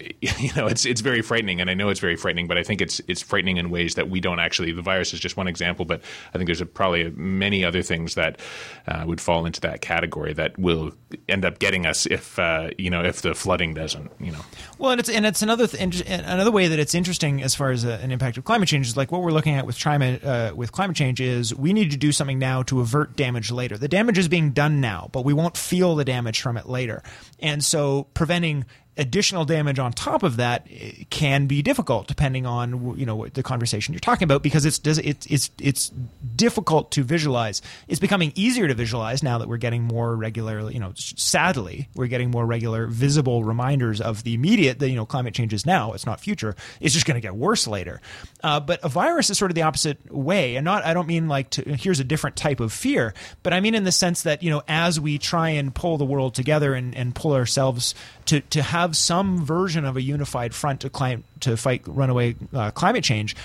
you 0.20 0.50
know, 0.54 0.66
it's 0.66 0.84
it's 0.84 1.00
very 1.00 1.22
frightening, 1.22 1.60
and 1.60 1.70
I 1.70 1.74
know 1.74 1.88
it's 1.88 2.00
very 2.00 2.16
frightening, 2.16 2.46
but 2.46 2.58
I 2.58 2.62
think 2.62 2.80
it's 2.80 3.00
it's 3.08 3.22
frightening 3.22 3.56
in 3.56 3.70
ways 3.70 3.94
that 3.94 4.08
we 4.08 4.20
don't 4.20 4.38
actually. 4.38 4.72
The 4.72 4.82
virus 4.82 5.12
is 5.12 5.20
just 5.20 5.36
one 5.36 5.48
example, 5.48 5.84
but 5.84 6.02
I 6.34 6.38
think 6.38 6.46
there's 6.46 6.60
a, 6.60 6.66
probably 6.66 7.10
many 7.10 7.64
other 7.64 7.82
things 7.82 8.14
that 8.14 8.40
uh, 8.86 9.04
would 9.06 9.20
fall 9.20 9.46
into 9.46 9.60
that 9.62 9.80
category 9.80 10.32
that 10.34 10.58
will 10.58 10.92
end 11.28 11.44
up 11.44 11.58
getting 11.58 11.86
us 11.86 12.06
if 12.06 12.38
uh, 12.38 12.70
you 12.78 12.90
know 12.90 13.02
if 13.02 13.22
the 13.22 13.34
flooding 13.34 13.74
doesn't. 13.74 14.10
You 14.20 14.32
know. 14.32 14.40
Well, 14.78 14.92
and 14.92 15.00
it's 15.00 15.08
and 15.08 15.26
it's 15.26 15.42
another 15.42 15.66
th- 15.66 16.04
another 16.06 16.50
way 16.50 16.68
that 16.68 16.78
it's 16.78 16.94
interesting 16.94 17.42
as 17.42 17.54
far 17.54 17.70
as 17.70 17.84
a, 17.84 17.94
uh, 17.94 17.98
an 17.98 18.12
impact 18.12 18.36
of 18.36 18.44
climate 18.44 18.68
change 18.68 18.86
is 18.86 18.96
like 18.96 19.10
what 19.10 19.22
we're 19.22 19.32
looking 19.32 19.54
at 19.54 19.66
with 19.66 19.80
climate 19.80 20.24
uh, 20.24 20.52
with 20.54 20.72
climate 20.72 20.96
change 20.96 21.20
is 21.20 21.54
we 21.54 21.72
need 21.72 21.90
to 21.90 21.96
do 21.96 22.12
something 22.12 22.38
now 22.38 22.62
to 22.64 22.80
avert 22.80 23.16
damage 23.16 23.50
later. 23.50 23.76
The 23.76 23.88
damage 23.88 24.18
is 24.18 24.28
being 24.28 24.52
done 24.52 24.80
now, 24.80 25.08
but 25.12 25.24
we 25.24 25.32
won't 25.32 25.56
feel 25.56 25.96
the 25.96 26.04
damage 26.04 26.40
from 26.40 26.56
it 26.56 26.68
later, 26.68 27.02
and 27.40 27.64
so 27.64 28.06
preventing 28.14 28.64
additional 28.98 29.44
damage 29.44 29.78
on 29.78 29.92
top 29.92 30.22
of 30.22 30.36
that 30.36 30.66
can 31.08 31.46
be 31.46 31.62
difficult 31.62 32.08
depending 32.08 32.44
on 32.44 32.98
you 32.98 33.06
know 33.06 33.26
the 33.28 33.42
conversation 33.42 33.94
you're 33.94 34.00
talking 34.00 34.24
about 34.24 34.42
because 34.42 34.66
it's 34.66 34.80
it's 34.84 35.26
it's 35.26 35.50
it's 35.60 35.92
difficult 36.34 36.90
to 36.92 37.02
visualize. 37.02 37.62
It's 37.86 38.00
becoming 38.00 38.32
easier 38.34 38.68
to 38.68 38.74
visualize 38.74 39.22
now 39.22 39.38
that 39.38 39.48
we're 39.48 39.56
getting 39.58 39.82
more 39.82 40.16
regular. 40.16 40.70
You 40.70 40.80
know, 40.80 40.92
sadly, 40.96 41.88
we're 41.94 42.06
getting 42.06 42.30
more 42.30 42.44
regular 42.46 42.86
visible 42.86 43.44
reminders 43.44 44.00
of 44.00 44.24
the 44.24 44.34
immediate. 44.34 44.78
The, 44.78 44.88
you 44.88 44.96
know, 44.96 45.06
climate 45.06 45.34
change 45.34 45.52
is 45.52 45.64
now. 45.64 45.92
It's 45.92 46.06
not 46.06 46.20
future. 46.20 46.56
It's 46.80 46.94
just 46.94 47.06
going 47.06 47.16
to 47.16 47.20
get 47.20 47.36
worse 47.36 47.66
later. 47.66 48.00
Uh, 48.42 48.60
but 48.60 48.80
a 48.82 48.88
virus 48.88 49.30
is 49.30 49.38
sort 49.38 49.50
of 49.50 49.54
the 49.54 49.62
opposite 49.62 50.12
way, 50.12 50.56
and 50.56 50.64
not. 50.64 50.84
I 50.84 50.94
don't 50.94 51.06
mean 51.06 51.28
like 51.28 51.50
to, 51.50 51.62
here's 51.74 52.00
a 52.00 52.04
different 52.04 52.36
type 52.36 52.60
of 52.60 52.72
fear, 52.72 53.14
but 53.42 53.52
I 53.52 53.60
mean 53.60 53.74
in 53.74 53.84
the 53.84 53.92
sense 53.92 54.22
that 54.22 54.42
you 54.42 54.50
know 54.50 54.62
as 54.68 54.98
we 54.98 55.18
try 55.18 55.50
and 55.50 55.74
pull 55.74 55.98
the 55.98 56.04
world 56.04 56.34
together 56.34 56.74
and, 56.74 56.94
and 56.94 57.14
pull 57.14 57.32
ourselves 57.32 57.94
to 58.26 58.40
to 58.40 58.62
have 58.62 58.87
some 58.96 59.44
version 59.44 59.84
of 59.84 59.96
a 59.96 60.02
unified 60.02 60.54
front 60.54 60.80
to 60.80 60.90
climate 60.90 61.24
to 61.40 61.56
fight 61.56 61.82
runaway 61.86 62.34
uh, 62.52 62.70
climate 62.70 63.04
change 63.04 63.36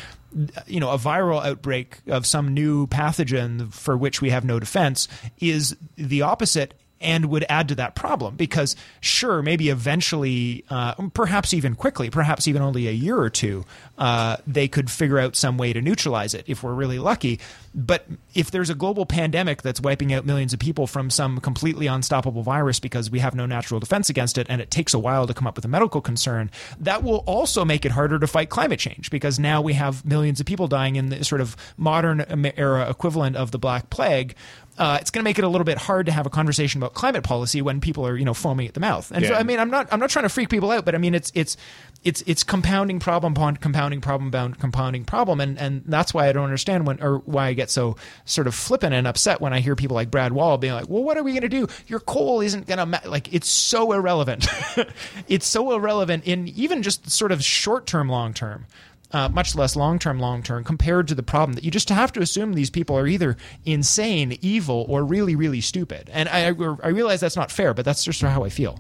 you 0.66 0.80
know 0.80 0.92
a 0.92 0.98
viral 0.98 1.44
outbreak 1.46 2.00
of 2.08 2.26
some 2.26 2.54
new 2.54 2.88
pathogen 2.88 3.72
for 3.72 3.96
which 3.96 4.22
we 4.22 4.30
have 4.30 4.44
no 4.44 4.60
defense 4.60 5.08
is 5.40 5.76
the 5.96 6.22
opposite 6.22 6.74
and 7.04 7.26
would 7.26 7.46
add 7.50 7.68
to 7.68 7.76
that 7.76 7.96
problem 7.96 8.36
because 8.36 8.76
sure 9.02 9.42
maybe 9.42 9.70
eventually 9.70 10.64
uh, 10.70 10.94
perhaps 11.14 11.54
even 11.54 11.76
quickly 11.76 12.10
perhaps 12.10 12.48
even 12.48 12.62
only 12.62 12.88
a 12.88 12.92
year 12.92 13.18
or 13.18 13.30
two 13.30 13.66
uh, 13.98 14.38
they 14.48 14.68
could 14.68 14.90
figure 14.90 15.20
out 15.20 15.36
some 15.36 15.58
way 15.58 15.72
to 15.72 15.82
neutralize 15.82 16.34
it 16.34 16.44
if 16.48 16.64
we're 16.64 16.74
really 16.74 16.98
lucky. 16.98 17.40
But 17.76 18.06
if 18.34 18.52
there's 18.52 18.70
a 18.70 18.76
global 18.76 19.06
pandemic 19.06 19.62
that's 19.62 19.82
wiping 19.82 20.14
out 20.14 20.26
millions 20.26 20.54
of 20.54 20.60
people 20.60 20.88
from 20.88 21.10
some 21.10 21.40
completely 21.40 21.88
unstoppable 21.88 22.44
virus 22.44 22.80
because 22.80 23.12
we 23.12 23.20
have 23.20 23.36
no 23.36 23.46
natural 23.46 23.80
defense 23.80 24.10
against 24.10 24.38
it 24.38 24.48
and 24.50 24.62
it 24.62 24.72
takes 24.72 24.94
a 24.94 25.00
while 25.00 25.28
to 25.28 25.34
come 25.34 25.48
up 25.48 25.56
with 25.56 25.66
a 25.66 25.68
medical 25.68 26.02
concern 26.02 26.50
that 26.80 27.04
will 27.04 27.24
also 27.26 27.64
make 27.64 27.86
it 27.86 27.92
harder 27.92 28.20
to 28.20 28.28
fight 28.28 28.50
climate 28.50 28.80
change 28.80 29.10
because 29.10 29.40
now 29.40 29.62
we 29.62 29.74
have 29.74 30.06
millions 30.06 30.40
of 30.40 30.46
people 30.46 30.68
dying 30.68 30.96
in 30.96 31.10
the 31.10 31.24
sort 31.24 31.42
of 31.42 31.56
modern 31.78 32.22
era 32.58 32.90
equivalent 32.90 33.36
of 33.36 33.52
the 33.52 33.60
black 33.60 33.90
plague 33.90 34.36
uh, 34.78 34.98
it's 35.00 35.12
going 35.12 35.22
to 35.22 35.24
make 35.24 35.38
it 35.38 35.44
a 35.44 35.48
little 35.48 35.66
bit 35.66 35.78
hard 35.78 36.08
to 36.08 36.12
have 36.12 36.26
a 36.26 36.30
conversation 36.30 36.82
about 36.82 36.94
climate 36.94 37.24
policy 37.24 37.62
when 37.62 37.80
people 37.80 38.06
are 38.08 38.18
you 38.18 38.26
know 38.26 38.34
foaming 38.34 38.68
at 38.68 38.74
the 38.74 38.80
mouth. 38.80 39.12
And 39.12 39.26
so 39.26 39.34
I 39.34 39.44
mean, 39.44 39.60
I'm 39.60 39.70
not 39.70 39.88
I'm 39.92 40.00
not 40.00 40.10
trying 40.10 40.24
to 40.24 40.30
freak 40.30 40.50
people 40.50 40.72
out, 40.72 40.84
but 40.86 40.96
I 40.96 40.98
mean 40.98 41.14
it's 41.14 41.32
it's 41.36 41.58
it's 42.04 42.24
it's 42.26 42.44
compounding 42.44 43.00
problem 43.00 43.34
upon 43.34 43.58
compounding 43.58 44.02
problem 44.02 44.32
bound 44.32 44.60
compounding 44.60 45.06
problem, 45.06 45.40
and 45.40 45.60
and 45.60 45.84
that's 45.86 46.14
why 46.14 46.28
I 46.28 46.32
don't 46.32 46.46
understand 46.46 46.88
when 46.88 47.02
or 47.04 47.20
why 47.20 47.48
I 47.48 47.54
get 47.54 47.70
so 47.70 47.96
sort 48.26 48.48
of 48.48 48.56
flippant 48.56 48.94
and 48.94 49.08
upset 49.08 49.42
when 49.42 49.54
I 49.54 49.60
hear 49.60 49.76
people 49.76 49.96
like 49.96 50.10
Brad 50.10 50.34
Wall 50.34 50.58
being 50.58 50.74
like, 50.74 50.90
well, 50.90 51.04
what 51.04 51.18
are 51.18 51.24
we 51.24 51.32
going 51.32 51.42
to 51.42 51.50
do? 51.50 51.68
Your 51.88 52.00
coal 52.00 52.42
isn't 52.42 52.66
going 52.66 52.80
to 52.80 52.86
ma-. 52.86 53.00
like 53.06 53.34
it's 53.34 53.48
so 53.48 53.92
irrelevant. 53.94 54.48
it's 55.28 55.48
so 55.48 55.74
irrelevant 55.74 56.26
in 56.26 56.48
even 56.50 56.82
just 56.82 57.10
sort 57.12 57.32
of 57.32 57.44
short 57.44 57.86
term, 57.86 58.10
long 58.10 58.34
term 58.34 58.66
uh, 59.14 59.30
much 59.30 59.56
less 59.56 59.76
long 59.76 60.00
term, 60.00 60.20
long 60.20 60.42
term, 60.42 60.64
compared 60.64 61.08
to 61.08 61.16
the 61.16 61.24
problem 61.24 61.54
that 61.54 61.64
you 61.64 61.72
just 61.72 61.88
have 61.90 62.12
to 62.14 62.20
assume 62.20 62.54
these 62.54 62.72
people 62.72 62.98
are 62.98 63.08
either 63.08 63.38
insane, 63.64 64.38
evil, 64.42 64.86
or 64.90 65.06
really, 65.06 65.36
really 65.36 65.62
stupid. 65.62 66.10
And 66.12 66.28
I, 66.28 66.48
I 66.48 66.90
realize 66.90 67.20
that's 67.22 67.36
not 67.36 67.52
fair, 67.52 67.74
but 67.74 67.86
that's 67.86 68.04
just 68.04 68.22
how 68.22 68.44
I 68.44 68.50
feel. 68.50 68.80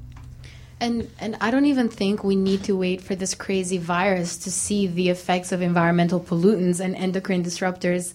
And 0.80 1.10
and 1.20 1.38
I 1.40 1.52
don't 1.52 1.66
even 1.66 1.88
think 1.88 2.24
we 2.24 2.36
need 2.36 2.64
to 2.66 2.76
wait 2.76 3.02
for 3.02 3.16
this 3.16 3.36
crazy 3.36 3.78
virus 3.78 4.36
to 4.38 4.52
see 4.52 4.88
the 4.88 5.10
effects 5.10 5.52
of 5.52 5.62
environmental 5.62 6.20
pollutants 6.20 6.80
and 6.80 6.96
endocrine 6.96 7.44
disruptors 7.44 8.14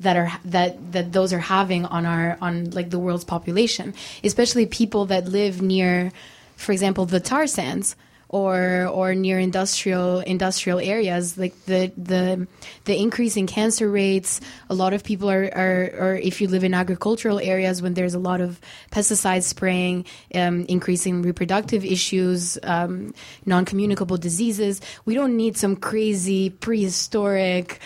that 0.00 0.16
are 0.16 0.32
that 0.44 0.92
that 0.92 1.12
those 1.12 1.32
are 1.32 1.40
having 1.40 1.84
on 1.84 2.06
our 2.06 2.38
on 2.40 2.70
like 2.70 2.90
the 2.90 2.98
world's 2.98 3.24
population, 3.24 3.92
especially 4.22 4.66
people 4.66 5.06
that 5.06 5.26
live 5.26 5.60
near, 5.60 6.12
for 6.54 6.72
example, 6.72 7.06
the 7.06 7.20
tar 7.20 7.46
sands 7.46 7.96
or 8.28 8.86
or 8.86 9.14
near 9.14 9.38
industrial 9.38 10.20
industrial 10.20 10.80
areas 10.80 11.38
like 11.38 11.54
the 11.66 11.92
the 11.96 12.46
the 12.84 12.96
increase 12.96 13.36
in 13.36 13.46
cancer 13.46 13.90
rates. 13.90 14.40
A 14.68 14.74
lot 14.74 14.92
of 14.92 15.04
people 15.04 15.30
are 15.30 15.44
are 15.54 15.90
or 15.98 16.14
if 16.16 16.40
you 16.40 16.48
live 16.48 16.64
in 16.64 16.74
agricultural 16.74 17.38
areas 17.38 17.82
when 17.82 17.94
there's 17.94 18.14
a 18.14 18.18
lot 18.18 18.40
of 18.40 18.60
pesticide 18.90 19.42
spraying 19.42 20.04
um, 20.34 20.64
increasing 20.68 21.22
reproductive 21.22 21.84
issues 21.84 22.58
um, 22.62 23.14
non-communicable 23.44 24.16
diseases 24.16 24.80
we 25.04 25.14
don't 25.14 25.36
need 25.36 25.56
some 25.56 25.76
crazy 25.76 26.50
prehistoric 26.50 27.80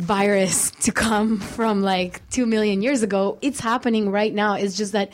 virus 0.00 0.70
to 0.82 0.92
come 0.92 1.38
from 1.38 1.82
like 1.82 2.28
2 2.30 2.46
million 2.46 2.82
years 2.82 3.02
ago. 3.02 3.38
It's 3.42 3.60
happening 3.60 4.10
right 4.10 4.32
now. 4.32 4.54
It's 4.54 4.76
just 4.76 4.92
that 4.92 5.12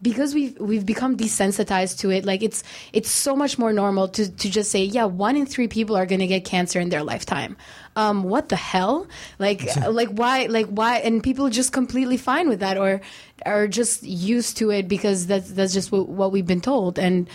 because 0.00 0.34
we've 0.34 0.58
we've 0.60 0.86
become 0.86 1.16
desensitized 1.16 1.98
to 1.98 2.10
it 2.10 2.24
like 2.24 2.42
it's 2.42 2.62
it's 2.92 3.10
so 3.10 3.34
much 3.34 3.58
more 3.58 3.72
normal 3.72 4.08
to 4.08 4.30
to 4.30 4.50
just 4.50 4.70
say 4.70 4.84
yeah 4.84 5.04
one 5.04 5.36
in 5.36 5.46
three 5.46 5.68
people 5.68 5.96
are 5.96 6.06
going 6.06 6.20
to 6.20 6.26
get 6.26 6.44
cancer 6.44 6.78
in 6.80 6.88
their 6.88 7.02
lifetime. 7.02 7.56
Um 7.96 8.22
what 8.22 8.48
the 8.48 8.56
hell? 8.56 9.06
Like 9.38 9.76
like 9.90 10.10
why 10.10 10.46
like 10.46 10.66
why 10.66 10.98
and 10.98 11.22
people 11.22 11.46
are 11.46 11.50
just 11.50 11.72
completely 11.72 12.16
fine 12.16 12.48
with 12.48 12.60
that 12.60 12.78
or 12.78 13.00
are 13.44 13.66
just 13.66 14.02
used 14.02 14.56
to 14.58 14.70
it 14.70 14.88
because 14.88 15.26
that's 15.26 15.50
that's 15.50 15.72
just 15.72 15.90
what, 15.90 16.08
what 16.08 16.32
we've 16.32 16.46
been 16.46 16.60
told. 16.60 16.98
And 16.98 17.28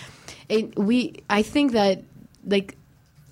it, 0.49 0.77
we 0.77 1.23
i 1.29 1.41
think 1.41 1.71
that 1.71 2.03
like 2.45 2.77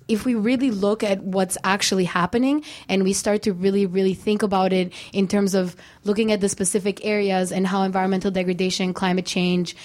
if 0.08 0.24
we 0.24 0.34
really 0.34 0.70
look 0.70 1.02
at 1.02 1.22
what's 1.22 1.58
actually 1.64 2.04
happening 2.04 2.64
and 2.88 3.02
we 3.04 3.12
start 3.12 3.42
to 3.42 3.52
really, 3.52 3.86
really 3.86 4.14
think 4.14 4.42
about 4.42 4.72
it 4.72 4.92
in 5.12 5.28
terms 5.28 5.54
of 5.54 5.76
looking 6.04 6.32
at 6.32 6.40
the 6.40 6.48
specific 6.48 7.04
areas 7.04 7.52
and 7.52 7.66
how 7.66 7.82
environmental 7.82 8.30
degradation, 8.30 8.94
climate 8.94 9.26
change, 9.26 9.76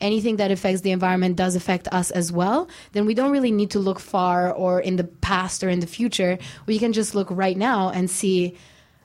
anything 0.00 0.36
that 0.36 0.50
affects 0.50 0.82
the 0.82 0.90
environment 0.90 1.36
does 1.36 1.56
affect 1.56 1.88
us 1.88 2.10
as 2.10 2.30
well, 2.30 2.68
then 2.92 3.06
we 3.06 3.14
don't 3.14 3.30
really 3.30 3.50
need 3.50 3.70
to 3.70 3.78
look 3.78 3.98
far 3.98 4.52
or 4.52 4.80
in 4.80 4.96
the 4.96 5.04
past 5.04 5.64
or 5.64 5.68
in 5.68 5.80
the 5.80 5.86
future. 5.86 6.38
We 6.66 6.78
can 6.78 6.92
just 6.92 7.14
look 7.14 7.28
right 7.30 7.56
now 7.56 7.90
and 7.90 8.10
see, 8.10 8.56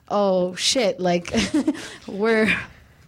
oh 0.08 0.54
shit, 0.54 1.00
like 1.00 1.34
we're 2.06 2.54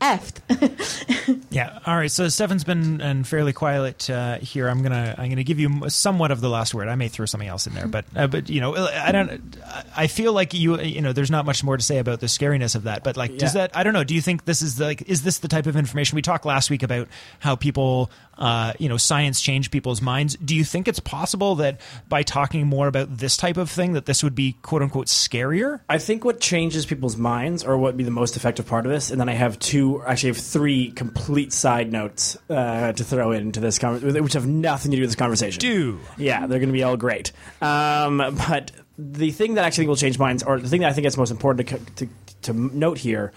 effed. 0.00 0.40
Yeah. 1.54 1.78
All 1.86 1.96
right. 1.96 2.10
So 2.10 2.28
Stefan's 2.28 2.64
been 2.64 3.00
and 3.00 3.26
fairly 3.26 3.52
quiet 3.52 4.10
uh, 4.10 4.38
here. 4.38 4.68
I'm 4.68 4.82
gonna 4.82 5.14
I'm 5.16 5.28
gonna 5.28 5.44
give 5.44 5.60
you 5.60 5.88
somewhat 5.88 6.32
of 6.32 6.40
the 6.40 6.48
last 6.48 6.74
word. 6.74 6.88
I 6.88 6.96
may 6.96 7.06
throw 7.06 7.26
something 7.26 7.48
else 7.48 7.68
in 7.68 7.74
there, 7.74 7.86
but 7.86 8.04
uh, 8.16 8.26
but 8.26 8.50
you 8.50 8.60
know 8.60 8.74
I 8.74 9.12
don't. 9.12 9.56
I 9.96 10.08
feel 10.08 10.32
like 10.32 10.52
you 10.52 10.80
you 10.80 11.00
know 11.00 11.12
there's 11.12 11.30
not 11.30 11.46
much 11.46 11.62
more 11.62 11.76
to 11.76 11.82
say 11.82 11.98
about 11.98 12.18
the 12.18 12.26
scariness 12.26 12.74
of 12.74 12.82
that. 12.84 13.04
But 13.04 13.16
like, 13.16 13.38
does 13.38 13.52
that 13.52 13.76
I 13.76 13.84
don't 13.84 13.92
know. 13.92 14.02
Do 14.02 14.16
you 14.16 14.20
think 14.20 14.46
this 14.46 14.62
is 14.62 14.76
the, 14.76 14.84
like 14.84 15.02
is 15.02 15.22
this 15.22 15.38
the 15.38 15.48
type 15.48 15.66
of 15.66 15.76
information 15.76 16.16
we 16.16 16.22
talked 16.22 16.44
last 16.44 16.70
week 16.70 16.82
about 16.82 17.06
how 17.38 17.54
people 17.54 18.10
uh, 18.38 18.72
you 18.78 18.88
know 18.88 18.96
science 18.96 19.40
change 19.40 19.70
people's 19.70 20.02
minds? 20.02 20.36
Do 20.36 20.54
you 20.54 20.64
think 20.64 20.88
it's 20.88 21.00
possible 21.00 21.56
that 21.56 21.80
by 22.08 22.22
talking 22.22 22.66
more 22.66 22.86
about 22.88 23.16
this 23.16 23.36
type 23.36 23.56
of 23.56 23.70
thing 23.70 23.92
that 23.92 24.06
this 24.06 24.22
would 24.22 24.34
be 24.34 24.56
quote 24.62 24.82
unquote 24.82 25.06
scarier? 25.06 25.80
I 25.88 25.98
think 25.98 26.24
what 26.24 26.40
changes 26.40 26.86
people's 26.86 27.16
minds, 27.16 27.64
or 27.64 27.76
what 27.76 27.88
would 27.88 27.96
be 27.96 28.04
the 28.04 28.10
most 28.10 28.36
effective 28.36 28.66
part 28.66 28.86
of 28.86 28.92
this, 28.92 29.10
and 29.10 29.20
then 29.20 29.28
I 29.28 29.34
have 29.34 29.58
two, 29.58 30.02
actually, 30.06 30.30
I 30.30 30.34
have 30.34 30.44
three 30.44 30.90
complete 30.92 31.52
side 31.52 31.92
notes 31.92 32.36
uh, 32.48 32.92
to 32.92 33.04
throw 33.04 33.32
into 33.32 33.60
this 33.60 33.78
conversation, 33.78 34.22
which 34.22 34.32
have 34.34 34.46
nothing 34.46 34.90
to 34.90 34.96
do 34.96 35.02
with 35.02 35.10
this 35.10 35.16
conversation. 35.16 35.60
Do 35.60 36.00
Yeah, 36.16 36.46
they're 36.46 36.58
going 36.58 36.68
to 36.68 36.74
be 36.74 36.82
all 36.82 36.96
great. 36.96 37.32
Um, 37.60 38.18
but 38.48 38.72
the 38.98 39.30
thing 39.30 39.54
that 39.54 39.64
I 39.64 39.66
actually 39.66 39.82
think 39.82 39.88
will 39.88 39.96
change 39.96 40.18
minds, 40.18 40.42
or 40.42 40.60
the 40.60 40.68
thing 40.68 40.82
that 40.82 40.90
I 40.90 40.92
think 40.92 41.06
is 41.06 41.16
most 41.16 41.30
important 41.30 41.68
to, 41.68 42.06
to, 42.06 42.12
to 42.42 42.52
note 42.52 42.98
here, 42.98 43.32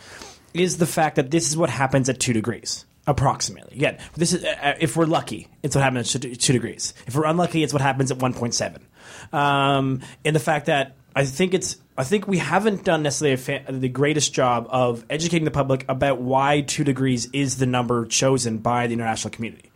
is 0.54 0.78
the 0.78 0.86
fact 0.86 1.16
that 1.16 1.32
this 1.32 1.50
is 1.50 1.58
what 1.58 1.70
happens 1.70 2.10
at 2.10 2.20
two 2.20 2.34
degrees. 2.34 2.86
Approximately. 3.08 3.78
Again, 3.78 3.98
this 4.16 4.34
is 4.34 4.44
uh, 4.44 4.76
if 4.80 4.98
we're 4.98 5.06
lucky, 5.06 5.48
it's 5.64 5.76
what 5.76 5.84
happens 5.84 6.14
at 6.14 6.22
two, 6.22 6.54
degrees. 6.54 6.94
If 7.08 7.16
we're 7.16 7.26
unlucky, 7.26 7.64
it's 7.64 7.72
what 7.72 7.82
happens 7.82 8.12
at 8.12 8.18
one 8.18 8.34
point 8.34 8.54
seven. 8.54 8.86
Um, 9.32 10.02
and 10.26 10.36
the 10.36 10.42
fact 10.42 10.66
that 10.66 10.98
I 11.16 11.24
think 11.24 11.54
it's 11.54 11.78
I 11.98 12.04
think 12.04 12.28
we 12.28 12.38
haven't 12.38 12.84
done 12.84 13.04
necessarily 13.04 13.38
fa- 13.38 13.64
the 13.70 13.88
greatest 13.88 14.34
job 14.34 14.68
of 14.70 15.06
educating 15.10 15.46
the 15.46 15.52
public 15.52 15.86
about 15.88 16.20
why 16.20 16.62
two 16.62 16.84
degrees 16.84 17.30
is 17.32 17.58
the 17.58 17.66
number 17.66 18.06
chosen 18.06 18.58
by 18.58 18.88
the 18.88 18.94
international 18.94 19.32
community. 19.32 19.72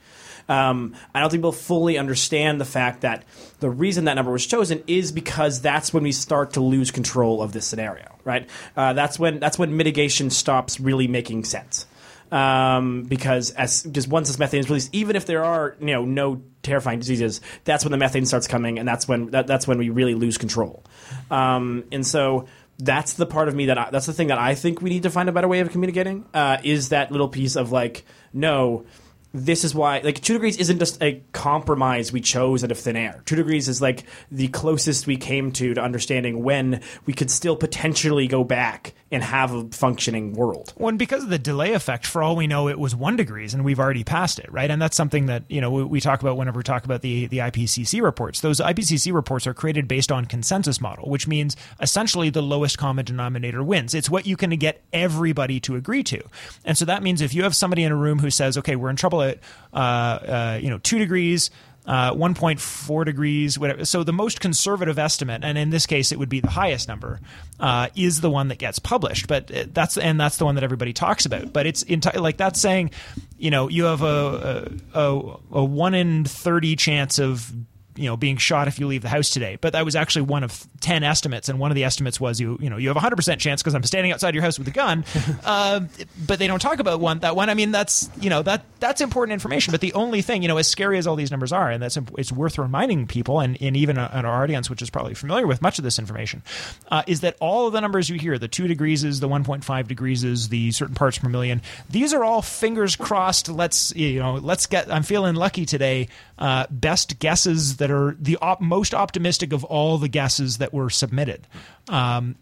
Um, 0.49 0.95
I 1.15 1.21
don't 1.21 1.29
think 1.29 1.39
people 1.39 1.53
fully 1.53 1.97
understand 1.97 2.59
the 2.59 2.65
fact 2.65 3.01
that 3.01 3.23
the 3.59 3.69
reason 3.69 4.05
that 4.05 4.15
number 4.15 4.31
was 4.31 4.45
chosen 4.45 4.83
is 4.87 5.11
because 5.11 5.61
that's 5.61 5.93
when 5.93 6.03
we 6.03 6.11
start 6.11 6.53
to 6.53 6.59
lose 6.59 6.91
control 6.91 7.41
of 7.41 7.53
this 7.53 7.65
scenario, 7.65 8.13
right? 8.25 8.49
Uh, 8.75 8.91
that's 8.93 9.17
when 9.17 9.39
that's 9.39 9.57
when 9.57 9.77
mitigation 9.77 10.29
stops 10.29 10.79
really 10.79 11.07
making 11.07 11.45
sense. 11.45 11.85
Um, 12.31 13.03
because 13.03 13.51
as 13.51 13.83
just 13.83 14.07
once 14.07 14.29
this 14.29 14.39
methane 14.39 14.61
is 14.61 14.69
released, 14.69 14.89
even 14.93 15.15
if 15.15 15.25
there 15.25 15.43
are 15.43 15.75
you 15.79 15.87
know 15.87 16.05
no 16.05 16.41
terrifying 16.63 16.99
diseases, 16.99 17.41
that's 17.65 17.83
when 17.83 17.91
the 17.91 17.97
methane 17.97 18.25
starts 18.25 18.47
coming, 18.47 18.79
and 18.79 18.87
that's 18.87 19.07
when 19.07 19.31
that, 19.31 19.47
that's 19.47 19.67
when 19.67 19.77
we 19.77 19.89
really 19.89 20.15
lose 20.15 20.37
control. 20.37 20.83
Um, 21.29 21.83
and 21.91 22.07
so 22.07 22.47
that's 22.79 23.13
the 23.13 23.25
part 23.25 23.47
of 23.47 23.55
me 23.55 23.67
that 23.67 23.77
I, 23.77 23.89
that's 23.91 24.05
the 24.05 24.13
thing 24.13 24.27
that 24.27 24.39
I 24.39 24.55
think 24.55 24.81
we 24.81 24.89
need 24.89 25.03
to 25.03 25.09
find 25.09 25.29
a 25.29 25.31
better 25.31 25.47
way 25.47 25.59
of 25.59 25.71
communicating. 25.71 26.25
Uh, 26.33 26.57
is 26.63 26.89
that 26.89 27.11
little 27.11 27.29
piece 27.29 27.55
of 27.55 27.71
like 27.71 28.05
no 28.33 28.85
this 29.33 29.63
is 29.63 29.73
why 29.73 29.99
like 29.99 30.19
two 30.21 30.33
degrees 30.33 30.57
isn't 30.57 30.79
just 30.79 31.01
a 31.01 31.21
compromise 31.31 32.11
we 32.11 32.21
chose 32.21 32.63
out 32.63 32.71
of 32.71 32.77
thin 32.77 32.95
air 32.95 33.21
two 33.25 33.35
degrees 33.35 33.67
is 33.69 33.81
like 33.81 34.03
the 34.29 34.47
closest 34.49 35.07
we 35.07 35.17
came 35.17 35.51
to 35.51 35.73
to 35.73 35.81
understanding 35.81 36.43
when 36.43 36.81
we 37.05 37.13
could 37.13 37.31
still 37.31 37.55
potentially 37.55 38.27
go 38.27 38.43
back 38.43 38.93
and 39.11 39.23
have 39.23 39.53
a 39.53 39.67
functioning 39.71 40.33
world 40.33 40.73
Well, 40.77 40.89
and 40.89 40.99
because 40.99 41.23
of 41.23 41.29
the 41.29 41.39
delay 41.39 41.73
effect, 41.73 42.05
for 42.05 42.23
all 42.23 42.35
we 42.35 42.47
know, 42.47 42.69
it 42.69 42.79
was 42.79 42.95
one 42.95 43.17
degrees, 43.17 43.53
and 43.53 43.65
we've 43.65 43.79
already 43.79 44.03
passed 44.03 44.39
it, 44.39 44.51
right? 44.51 44.71
And 44.71 44.81
that's 44.81 44.95
something 44.95 45.25
that 45.25 45.43
you 45.49 45.59
know 45.59 45.69
we, 45.69 45.83
we 45.83 46.01
talk 46.01 46.21
about 46.21 46.37
whenever 46.37 46.59
we 46.59 46.63
talk 46.63 46.85
about 46.85 47.01
the 47.01 47.27
the 47.27 47.39
IPCC 47.39 48.01
reports. 48.01 48.39
Those 48.39 48.59
IPCC 48.59 49.13
reports 49.13 49.45
are 49.47 49.53
created 49.53 49.87
based 49.87 50.11
on 50.11 50.25
consensus 50.25 50.79
model, 50.79 51.09
which 51.09 51.27
means 51.27 51.57
essentially 51.81 52.29
the 52.29 52.41
lowest 52.41 52.77
common 52.77 53.03
denominator 53.03 53.63
wins. 53.63 53.93
It's 53.93 54.09
what 54.09 54.25
you 54.25 54.37
can 54.37 54.51
get 54.51 54.81
everybody 54.93 55.59
to 55.61 55.75
agree 55.75 56.03
to, 56.03 56.21
and 56.63 56.77
so 56.77 56.85
that 56.85 57.03
means 57.03 57.21
if 57.21 57.33
you 57.33 57.43
have 57.43 57.55
somebody 57.55 57.83
in 57.83 57.91
a 57.91 57.97
room 57.97 58.19
who 58.19 58.29
says, 58.29 58.57
"Okay, 58.57 58.75
we're 58.75 58.89
in 58.89 58.95
trouble 58.95 59.20
at 59.21 59.39
uh, 59.73 59.77
uh, 59.77 60.59
you 60.61 60.69
know 60.69 60.77
two 60.79 60.97
degrees." 60.97 61.51
uh, 61.85 62.13
1.4 62.13 63.05
degrees, 63.05 63.57
whatever. 63.57 63.85
So 63.85 64.03
the 64.03 64.13
most 64.13 64.39
conservative 64.39 64.99
estimate, 64.99 65.43
and 65.43 65.57
in 65.57 65.71
this 65.71 65.85
case 65.85 66.11
it 66.11 66.19
would 66.19 66.29
be 66.29 66.39
the 66.39 66.49
highest 66.49 66.87
number, 66.87 67.19
uh, 67.59 67.89
is 67.95 68.21
the 68.21 68.29
one 68.29 68.49
that 68.49 68.59
gets 68.59 68.79
published. 68.79 69.27
But 69.27 69.51
uh, 69.51 69.65
that's 69.73 69.97
and 69.97 70.19
that's 70.19 70.37
the 70.37 70.45
one 70.45 70.55
that 70.55 70.63
everybody 70.63 70.93
talks 70.93 71.25
about. 71.25 71.51
But 71.51 71.65
it's 71.65 71.83
enti- 71.85 72.19
like 72.19 72.37
that's 72.37 72.61
saying, 72.61 72.91
you 73.37 73.49
know, 73.49 73.67
you 73.67 73.85
have 73.85 74.03
a 74.03 74.69
a, 74.93 74.99
a, 74.99 75.37
a 75.51 75.63
one 75.63 75.93
in 75.93 76.23
thirty 76.23 76.75
chance 76.75 77.17
of 77.19 77.51
you 77.95 78.05
know 78.05 78.17
being 78.17 78.37
shot 78.37 78.67
if 78.67 78.79
you 78.79 78.87
leave 78.87 79.01
the 79.01 79.09
house 79.09 79.29
today. 79.29 79.57
But 79.59 79.73
that 79.73 79.85
was 79.85 79.95
actually 79.95 80.23
one 80.23 80.43
of 80.43 80.67
10 80.81 81.03
estimates 81.03 81.49
and 81.49 81.59
one 81.59 81.71
of 81.71 81.75
the 81.75 81.83
estimates 81.83 82.19
was 82.19 82.39
you 82.39 82.57
you 82.61 82.69
know 82.69 82.77
you 82.77 82.87
have 82.87 82.97
a 82.97 82.99
100% 82.99 83.39
chance 83.39 83.61
because 83.61 83.75
i'm 83.75 83.83
standing 83.83 84.11
outside 84.11 84.33
your 84.33 84.43
house 84.43 84.57
with 84.57 84.67
a 84.67 84.71
gun. 84.71 85.05
Uh, 85.43 85.81
but 86.27 86.39
they 86.39 86.47
don't 86.47 86.61
talk 86.61 86.79
about 86.79 86.99
one 86.99 87.19
that 87.19 87.35
one. 87.35 87.49
I 87.49 87.53
mean 87.53 87.71
that's 87.71 88.09
you 88.19 88.29
know 88.29 88.41
that 88.43 88.63
that's 88.79 89.01
important 89.01 89.33
information. 89.33 89.71
But 89.71 89.81
the 89.81 89.93
only 89.93 90.21
thing 90.21 90.41
you 90.41 90.47
know 90.47 90.57
as 90.57 90.67
scary 90.67 90.97
as 90.97 91.07
all 91.07 91.15
these 91.15 91.31
numbers 91.31 91.51
are 91.51 91.69
and 91.69 91.81
that's 91.81 91.97
it's 92.17 92.31
worth 92.31 92.57
reminding 92.57 93.07
people 93.07 93.39
and, 93.39 93.57
and 93.61 93.75
even 93.77 93.97
our 93.97 94.43
audience 94.43 94.69
which 94.69 94.81
is 94.81 94.89
probably 94.89 95.13
familiar 95.13 95.47
with 95.47 95.61
much 95.61 95.77
of 95.77 95.83
this 95.83 95.99
information 95.99 96.41
uh, 96.89 97.03
is 97.07 97.21
that 97.21 97.35
all 97.39 97.67
of 97.67 97.73
the 97.73 97.81
numbers 97.81 98.09
you 98.09 98.17
hear 98.17 98.37
the 98.37 98.47
2 98.47 98.67
degrees 98.67 99.03
is 99.03 99.19
the 99.19 99.29
1.5 99.29 99.87
degrees 99.87 100.23
is 100.23 100.49
the 100.49 100.71
certain 100.71 100.95
parts 100.95 101.17
per 101.17 101.29
million 101.29 101.61
these 101.89 102.13
are 102.13 102.23
all 102.23 102.41
fingers 102.41 102.95
crossed 102.95 103.49
let's 103.49 103.95
you 103.95 104.19
know 104.19 104.35
let's 104.35 104.65
get 104.65 104.91
i'm 104.91 105.03
feeling 105.03 105.35
lucky 105.35 105.65
today 105.65 106.07
uh, 106.37 106.65
best 106.71 107.19
guesses 107.19 107.77
that 107.81 107.91
are 107.91 108.15
the 108.19 108.37
op- 108.41 108.61
most 108.61 108.93
optimistic 108.93 109.51
of 109.51 109.63
all 109.63 109.97
the 109.97 110.07
guesses 110.07 110.59
that 110.59 110.71
were 110.73 110.89
submitted. 110.89 111.47
Um, 111.89 112.35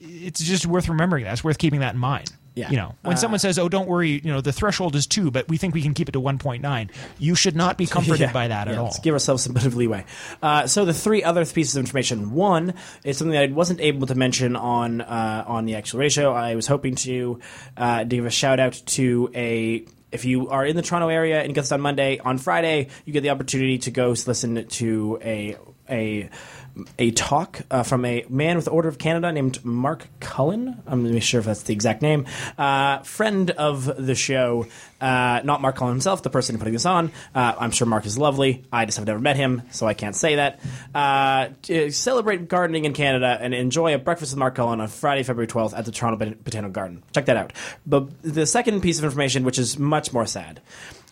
it's 0.00 0.42
just 0.42 0.66
worth 0.66 0.88
remembering 0.88 1.24
that. 1.24 1.32
It's 1.34 1.44
worth 1.44 1.58
keeping 1.58 1.80
that 1.80 1.94
in 1.94 2.00
mind. 2.00 2.32
Yeah. 2.54 2.70
You 2.70 2.76
know, 2.76 2.94
when 3.00 3.14
Uh, 3.14 3.18
someone 3.18 3.38
says, 3.38 3.58
"Oh, 3.58 3.70
don't 3.70 3.88
worry," 3.88 4.20
you 4.22 4.30
know, 4.30 4.42
the 4.42 4.52
threshold 4.52 4.94
is 4.94 5.06
two, 5.06 5.30
but 5.30 5.48
we 5.48 5.56
think 5.56 5.72
we 5.72 5.80
can 5.80 5.94
keep 5.94 6.10
it 6.10 6.12
to 6.12 6.20
one 6.20 6.36
point 6.36 6.62
nine. 6.62 6.90
You 7.18 7.34
should 7.34 7.56
not 7.56 7.78
be 7.78 7.86
comforted 7.96 8.20
Yeah. 8.20 8.32
by 8.32 8.48
that 8.48 8.68
at 8.68 8.76
all. 8.76 8.84
Let's 8.84 8.98
give 8.98 9.14
ourselves 9.14 9.46
a 9.46 9.52
bit 9.54 9.64
of 9.64 9.74
leeway. 9.74 10.04
Uh, 10.42 10.66
so 10.66 10.84
the 10.84 10.92
three 10.92 11.22
other 11.22 11.46
pieces 11.46 11.76
of 11.76 11.80
information. 11.80 12.32
One 12.32 12.74
is 13.04 13.16
something 13.16 13.32
that 13.32 13.44
I 13.44 13.52
wasn't 13.52 13.80
able 13.80 14.06
to 14.06 14.14
mention 14.14 14.54
on 14.56 15.00
uh, 15.00 15.44
on 15.46 15.64
the 15.64 15.76
actual 15.76 16.00
ratio. 16.00 16.32
I 16.34 16.54
was 16.54 16.66
hoping 16.66 16.94
to 16.96 17.40
uh, 17.78 18.04
give 18.04 18.26
a 18.26 18.30
shout 18.30 18.60
out 18.60 18.74
to 18.98 19.30
a. 19.34 19.84
If 20.12 20.24
you 20.24 20.50
are 20.50 20.64
in 20.64 20.76
the 20.76 20.82
Toronto 20.82 21.08
area 21.08 21.42
and 21.42 21.54
get 21.54 21.62
this 21.62 21.72
on 21.72 21.80
Monday, 21.80 22.18
on 22.18 22.38
Friday 22.38 22.88
you 23.04 23.12
get 23.12 23.22
the 23.22 23.30
opportunity 23.30 23.78
to 23.78 23.90
go 23.90 24.14
listen 24.26 24.66
to 24.66 25.18
a 25.22 25.56
a 25.88 26.28
a 26.98 27.10
talk 27.10 27.60
uh, 27.70 27.82
from 27.82 28.04
a 28.04 28.24
man 28.28 28.56
with 28.56 28.64
the 28.64 28.70
Order 28.70 28.88
of 28.88 28.98
Canada 28.98 29.30
named 29.32 29.64
Mark 29.64 30.06
Cullen. 30.20 30.82
I'm 30.86 31.12
not 31.12 31.22
sure 31.22 31.40
if 31.40 31.46
that's 31.46 31.62
the 31.64 31.72
exact 31.72 32.02
name. 32.02 32.26
Uh, 32.56 33.00
friend 33.00 33.50
of 33.50 33.84
the 33.84 34.14
show, 34.14 34.66
uh, 35.00 35.40
not 35.44 35.60
Mark 35.60 35.76
Cullen 35.76 35.92
himself, 35.92 36.22
the 36.22 36.30
person 36.30 36.58
putting 36.58 36.72
this 36.72 36.86
on. 36.86 37.12
Uh, 37.34 37.54
I'm 37.58 37.70
sure 37.72 37.86
Mark 37.86 38.06
is 38.06 38.16
lovely. 38.16 38.64
I 38.72 38.86
just 38.86 38.98
have 38.98 39.06
never 39.06 39.18
met 39.20 39.36
him, 39.36 39.62
so 39.70 39.86
I 39.86 39.94
can't 39.94 40.16
say 40.16 40.36
that. 40.36 40.60
Uh, 40.94 41.48
to 41.62 41.90
celebrate 41.90 42.48
gardening 42.48 42.84
in 42.84 42.94
Canada 42.94 43.36
and 43.40 43.52
enjoy 43.52 43.94
a 43.94 43.98
breakfast 43.98 44.32
with 44.32 44.38
Mark 44.38 44.54
Cullen 44.54 44.80
on 44.80 44.88
Friday, 44.88 45.22
February 45.22 45.48
12th 45.48 45.76
at 45.76 45.84
the 45.84 45.92
Toronto 45.92 46.24
Bot- 46.24 46.44
Botanical 46.44 46.72
Garden. 46.72 47.02
Check 47.12 47.26
that 47.26 47.36
out. 47.36 47.52
But 47.86 48.22
the 48.22 48.46
second 48.46 48.80
piece 48.80 48.98
of 48.98 49.04
information, 49.04 49.44
which 49.44 49.58
is 49.58 49.78
much 49.78 50.12
more 50.12 50.26
sad, 50.26 50.60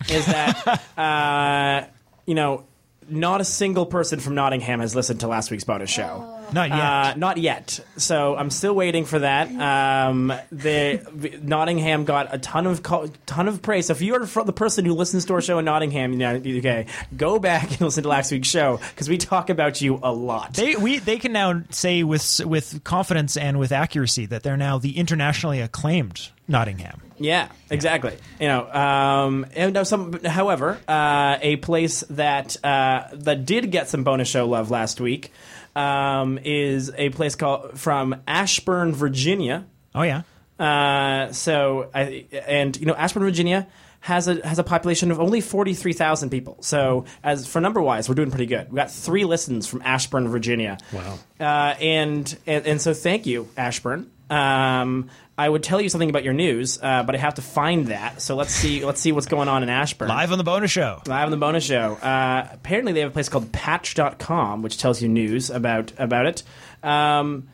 is 0.09 0.25
that, 0.27 0.83
uh, 0.99 1.87
you 2.27 2.35
know, 2.35 2.65
not 3.11 3.41
a 3.41 3.45
single 3.45 3.87
person 3.87 4.21
from 4.21 4.35
Nottingham 4.35 4.81
has 4.81 4.95
listened 4.95 5.21
to 5.21 5.29
last 5.29 5.51
week's 5.51 5.65
bonus 5.65 5.91
show. 5.91 6.37
Not 6.53 6.71
yet. 6.71 6.79
Uh, 6.79 7.15
not 7.17 7.37
yet. 7.39 7.81
So 7.97 8.37
I'm 8.37 8.51
still 8.51 8.75
waiting 8.75 9.05
for 9.05 9.21
that. 9.21 9.51
Um, 9.51 10.33
the 10.51 11.41
Nottingham 11.43 12.05
got 12.05 12.35
a 12.35 12.39
ton 12.39 12.67
of 12.67 12.83
co- 12.83 13.09
ton 13.27 13.49
of 13.49 13.63
praise. 13.63 13.87
So 13.87 13.93
if 13.93 14.03
you 14.03 14.15
are 14.17 14.27
fro- 14.27 14.45
the 14.45 14.53
person 14.53 14.85
who 14.85 14.95
listens 14.95 15.25
to 15.27 15.35
our 15.35 15.41
show 15.41 15.59
in 15.59 15.65
Nottingham, 15.65 16.13
you 16.13 16.19
know, 16.19 16.35
okay, 16.35 16.87
go 17.17 17.39
back 17.39 17.71
and 17.71 17.81
listen 17.81 18.03
to 18.03 18.09
last 18.09 18.33
week's 18.33 18.49
show 18.49 18.81
because 18.91 19.09
we 19.09 19.19
talk 19.19 19.51
about 19.51 19.81
you 19.81 20.01
a 20.03 20.13
lot. 20.13 20.55
They 20.55 20.77
we 20.77 20.99
they 20.99 21.19
can 21.19 21.33
now 21.33 21.63
say 21.71 22.03
with 22.03 22.41
with 22.45 22.83
confidence 22.85 23.37
and 23.37 23.59
with 23.59 23.73
accuracy 23.73 24.27
that 24.27 24.43
they're 24.43 24.57
now 24.57 24.79
the 24.79 24.97
internationally 24.99 25.61
acclaimed 25.61 26.31
Nottingham. 26.51 27.01
Yeah, 27.19 27.49
exactly. 27.71 28.17
You 28.41 28.49
know, 28.49 28.73
um, 28.73 29.47
and 29.55 29.75
now 29.75 29.83
some. 29.85 30.25
However, 30.25 30.79
uh, 30.89 31.39
a 31.41 31.57
place 31.57 32.01
that 32.11 32.57
uh, 32.65 33.09
that 33.13 33.45
did 33.45 33.71
get 33.71 33.89
some 33.89 34.05
bonus 34.05 34.29
show 34.29 34.47
love 34.47 34.71
last 34.71 35.01
week 35.01 35.33
um, 35.77 36.39
is 36.43 36.91
a 36.97 37.11
place 37.11 37.35
called 37.35 37.79
from 37.79 38.23
Ashburn, 38.27 38.95
Virginia. 38.95 39.67
Oh 39.95 40.03
yeah. 40.03 40.23
Uh, 40.59 41.33
so, 41.33 41.89
I, 41.95 42.27
and 42.47 42.79
you 42.79 42.87
know, 42.87 42.95
Ashburn, 42.95 43.23
Virginia 43.23 43.67
has 44.01 44.29
a 44.29 44.47
has 44.47 44.59
a 44.59 44.65
population 44.65 45.11
of 45.11 45.21
only 45.21 45.41
forty 45.41 45.75
three 45.75 45.93
thousand 45.93 46.31
people. 46.31 46.57
So, 46.63 47.05
as 47.23 47.47
for 47.47 47.61
number 47.61 47.83
wise, 47.83 48.09
we're 48.09 48.15
doing 48.15 48.31
pretty 48.31 48.47
good. 48.47 48.71
We 48.71 48.77
got 48.77 48.91
three 48.91 49.25
listens 49.25 49.67
from 49.67 49.83
Ashburn, 49.85 50.29
Virginia. 50.29 50.79
Wow. 50.93 51.19
Uh, 51.39 51.75
and, 51.81 52.39
and 52.47 52.67
and 52.67 52.81
so, 52.81 52.95
thank 52.95 53.27
you, 53.27 53.49
Ashburn. 53.57 54.11
Um, 54.31 55.11
I 55.37 55.49
would 55.49 55.63
tell 55.63 55.81
you 55.81 55.89
something 55.89 56.11
about 56.11 56.23
your 56.23 56.35
news, 56.35 56.79
uh, 56.83 57.03
but 57.03 57.15
I 57.15 57.19
have 57.19 57.35
to 57.35 57.43
find 57.43 57.87
that. 57.87 58.21
So 58.21 58.37
let's 58.37 58.53
see. 58.53 58.85
Let's 58.91 59.01
see 59.01 59.13
what's 59.13 59.27
going 59.27 59.49
on 59.49 59.63
in 59.63 59.69
Ashburn. 59.69 60.09
Live 60.09 60.33
on 60.33 60.39
the 60.39 60.45
bonus 60.45 60.71
show. 60.71 61.01
Live 61.07 61.25
on 61.25 61.31
the 61.31 61.37
bonus 61.37 61.65
show. 61.65 61.95
Uh, 61.95 62.49
apparently, 62.53 62.93
they 62.93 63.01
have 63.01 63.11
a 63.11 63.13
place 63.13 63.29
called 63.29 63.51
Patch.com, 63.53 64.63
which 64.63 64.79
tells 64.79 65.01
you 65.01 65.09
news 65.09 65.51
about 65.51 65.93
about 65.99 66.27
it. 66.27 66.43
Um, 66.83 67.49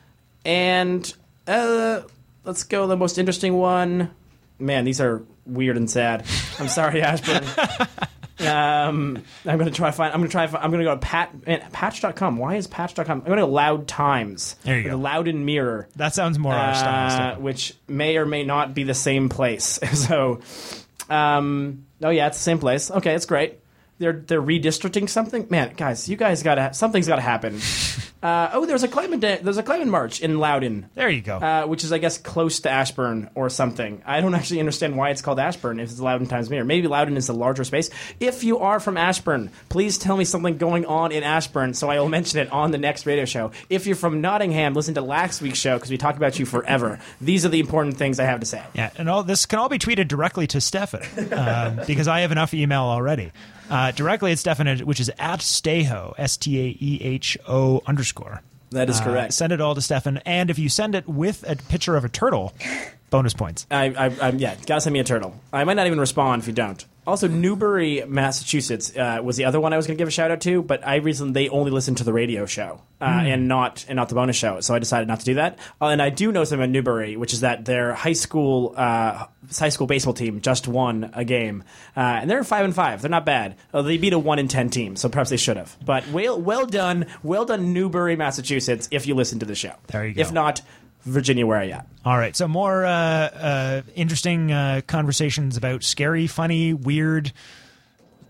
and 0.45 1.13
uh, 1.47 2.03
let's 2.45 2.65
go 2.65 2.87
the 2.87 2.97
most 2.97 3.19
interesting 3.19 3.55
one. 3.55 4.11
Man, 4.59 4.85
these 4.85 5.01
are 5.01 5.23
weird 5.45 5.77
and 5.77 5.91
sad. 5.91 6.25
I'm 6.59 6.69
sorry, 6.69 7.03
Ashburn. 7.03 7.45
Um, 8.41 9.23
I'm 9.47 9.59
gonna 9.59 9.71
try 9.71 9.91
find. 9.91 10.13
I'm 10.13 10.21
gonna 10.21 10.31
try. 10.31 10.45
I'm 10.45 10.71
gonna 10.71 10.85
go 10.85 10.95
to 10.95 11.01
pat 11.01 11.33
Patch.com. 11.73 12.37
Why 12.37 12.57
is 12.57 12.67
Patch.com? 12.67 13.21
I'm 13.23 13.27
gonna 13.29 13.41
go 13.43 13.49
Loud 13.49 13.89
Times. 13.89 14.57
There 14.63 14.77
you 14.77 14.83
The 14.85 14.91
go. 14.91 14.97
Loudoun 14.97 15.45
Mirror 15.45 15.89
That 15.97 16.15
sounds 16.15 16.39
more 16.39 16.53
our 16.53 16.75
style. 16.75 17.37
uh, 17.37 17.39
which 17.41 17.75
may 17.89 18.17
or 18.19 18.27
may 18.27 18.43
not 18.45 18.75
be 18.75 18.83
the 18.85 18.95
same 18.95 19.29
place. 19.29 19.79
so, 19.95 20.41
um, 21.09 21.87
oh 22.03 22.11
yeah, 22.11 22.27
it's 22.27 22.37
the 22.39 22.43
same 22.45 22.59
place. 22.59 22.91
Okay, 22.91 23.15
it's 23.15 23.27
great. 23.27 23.59
They're 23.99 24.13
they're 24.13 24.43
redistricting 24.43 25.09
something. 25.09 25.47
Man, 25.51 25.75
guys, 25.77 26.09
you 26.09 26.17
guys 26.17 26.43
got 26.43 26.57
to 26.57 26.75
something's 26.75 27.09
got 27.09 27.17
to 27.17 27.23
happen. 27.23 27.61
Uh, 28.23 28.51
oh, 28.55 28.67
there's 28.67 28.83
a 28.83 28.89
climate 28.89 29.21
day, 29.21 29.39
there's 29.41 29.59
a 29.59 29.63
climate 29.63 29.87
march 29.87 30.21
in 30.21 30.39
Loudoun. 30.39 30.89
There 30.95 31.09
you 31.09 31.21
go. 31.21 31.37
Uh, 31.37 31.67
which 31.67 31.85
is, 31.85 31.93
I 31.93 31.99
guess, 31.99 32.19
close 32.19 32.59
to 32.61 32.71
Ashburn 32.71 33.31
or 33.37 33.49
something. 33.51 34.03
I 34.05 34.21
don't 34.21 34.35
actually 34.35 34.59
understand 34.59 34.97
why 34.97 35.11
it's 35.11 35.23
called 35.23 35.39
Ashburn 35.39 35.79
if 35.79 35.91
it's 35.91 36.01
Loudoun 36.01 36.27
times 36.27 36.51
Mirror. 36.51 36.65
Maybe 36.65 36.89
Loudoun 36.89 37.17
is 37.17 37.29
a 37.29 37.35
larger 37.35 37.63
space. 37.63 37.89
If 38.19 38.43
you 38.43 38.59
are 38.59 38.81
from 38.81 38.97
Ashburn, 38.97 39.53
please 39.69 39.97
tell 39.97 40.17
me 40.17 40.25
something 40.25 40.57
going 40.57 40.87
on 40.87 41.13
in 41.13 41.23
Ashburn 41.23 41.75
so 41.75 41.89
I 41.89 42.01
will 42.01 42.09
mention 42.09 42.41
it 42.41 42.51
on 42.51 42.73
the 42.73 42.79
next 42.79 43.07
radio 43.07 43.27
show. 43.27 43.53
If 43.71 43.87
you're 43.87 43.95
from 43.95 44.21
Nottingham, 44.21 44.75
listen 44.75 44.95
to 44.95 45.03
last 45.03 45.41
week's 45.41 45.61
show 45.61 45.77
because 45.77 45.91
we 45.91 45.99
talk 45.99 46.17
about 46.17 46.39
you 46.39 46.47
forever. 46.47 46.99
These 47.21 47.45
are 47.47 47.51
the 47.51 47.61
important 47.61 47.97
things 47.97 48.19
I 48.19 48.25
have 48.25 48.41
to 48.41 48.47
say. 48.47 48.63
Yeah, 48.75 48.91
and 48.97 49.09
all 49.09 49.23
this 49.23 49.47
can 49.47 49.61
all 49.61 49.69
be 49.69 49.79
tweeted 49.79 50.09
directly 50.09 50.49
to 50.49 50.61
Stefan 50.61 51.03
um, 51.33 51.81
because 51.87 52.09
I 52.09 52.21
have 52.21 52.33
enough 52.33 52.55
email 52.55 52.83
already. 52.83 53.31
Uh, 53.71 53.91
directly 53.91 54.33
at 54.33 54.39
Stefan, 54.39 54.79
which 54.81 55.01
is 55.01 55.11
at 55.19 55.41
Staho, 55.41 56.15
S 56.19 56.37
T 56.37 56.59
A 56.61 56.77
E 56.81 57.01
H 57.03 57.37
O 57.49 57.83
underscore. 57.87 58.43
That 58.71 58.89
is 58.91 59.01
Uh, 59.01 59.05
correct. 59.05 59.33
send 59.35 59.53
it 59.53 59.61
all 59.61 59.75
to 59.75 59.81
Stefan, 59.81 60.19
and 60.27 60.51
if 60.51 60.59
you 60.59 60.69
send 60.69 60.95
it 60.95 61.09
with 61.09 61.45
a 61.49 61.57
picture 61.57 61.97
of 61.97 62.05
a 62.05 62.09
turtle, 62.09 62.53
bonus 63.11 63.35
points. 63.35 63.67
I, 63.71 63.87
I, 63.87 64.07
I, 64.21 64.31
yeah, 64.33 64.57
gotta 64.67 64.81
send 64.81 64.93
me 64.93 65.01
a 65.01 65.05
turtle. 65.05 65.39
I 65.53 65.65
might 65.65 65.75
not 65.75 65.87
even 65.87 66.01
respond 66.01 66.43
if 66.43 66.49
you 66.49 66.55
don't. 66.55 66.85
Also, 67.07 67.29
Newbury, 67.29 68.03
Massachusetts 68.05 68.97
uh, 68.97 69.21
was 69.23 69.37
the 69.37 69.45
other 69.45 69.61
one 69.61 69.73
I 69.73 69.77
was 69.77 69.87
going 69.87 69.97
to 69.97 70.01
give 70.01 70.09
a 70.09 70.11
shout 70.11 70.33
out 70.33 70.41
to, 70.41 70.61
but 70.61 70.85
I 70.85 70.97
recently 70.97 71.33
they 71.35 71.49
only 71.49 71.71
listened 71.71 71.99
to 71.99 72.05
the 72.05 72.13
radio 72.13 72.47
show 72.47 72.81
uh, 73.01 73.05
and 73.05 73.47
not 73.47 73.85
and 73.89 73.95
not 73.95 74.09
the 74.09 74.17
bonus 74.17 74.35
show, 74.35 74.59
so 74.61 74.75
I 74.75 74.81
decided 74.81 75.07
not 75.07 75.21
to 75.21 75.25
do 75.25 75.35
that. 75.35 75.57
Uh, 75.81 75.87
and 75.87 76.03
I 76.03 76.11
do 76.11 76.33
know 76.33 76.43
something 76.43 76.65
about 76.65 76.73
Newbury, 76.73 77.17
which 77.17 77.33
is 77.33 77.41
that 77.41 77.65
their 77.65 77.95
high 77.95 78.13
school 78.13 78.75
uh, 78.77 79.27
high 79.57 79.69
school 79.69 79.87
baseball 79.87 80.15
team 80.15 80.41
just 80.41 80.67
won 80.67 81.13
a 81.15 81.25
game, 81.25 81.63
uh, 81.97 82.01
and 82.01 82.29
they're 82.29 82.43
five 82.43 82.65
and 82.65 82.75
five. 82.75 83.03
They're 83.03 83.11
not 83.11 83.25
bad. 83.25 83.55
Uh, 83.73 83.83
they 83.83 83.99
beat 83.99 84.13
a 84.13 84.19
one 84.19 84.41
in 84.41 84.49
ten 84.49 84.69
team, 84.69 84.97
so 84.97 85.09
perhaps 85.09 85.31
they 85.31 85.37
should 85.37 85.59
have. 85.59 85.77
But 85.85 86.09
well, 86.09 86.41
well 86.41 86.67
done, 86.67 87.07
well 87.23 87.45
done, 87.45 87.73
Newbury, 87.73 88.17
Massachusetts. 88.17 88.89
If 88.91 89.07
you 89.07 89.15
listen 89.15 89.39
to 89.39 89.47
the 89.47 89.55
show, 89.55 89.75
There 89.87 90.05
you 90.05 90.15
go. 90.15 90.23
If 90.23 90.33
not, 90.33 90.61
Virginia, 91.07 91.47
where 91.47 91.59
are 91.59 91.65
you 91.65 91.73
at? 91.73 91.87
All 92.05 92.19
right, 92.19 92.37
so 92.37 92.47
more 92.49 92.85
uh, 92.85 92.91
uh, 92.91 93.83
interesting 93.95 94.53
uh, 94.53 94.81
conversations 94.87 95.57
about 95.57 95.83
scary, 95.83 96.27
funny, 96.27 96.75
weird. 96.75 97.33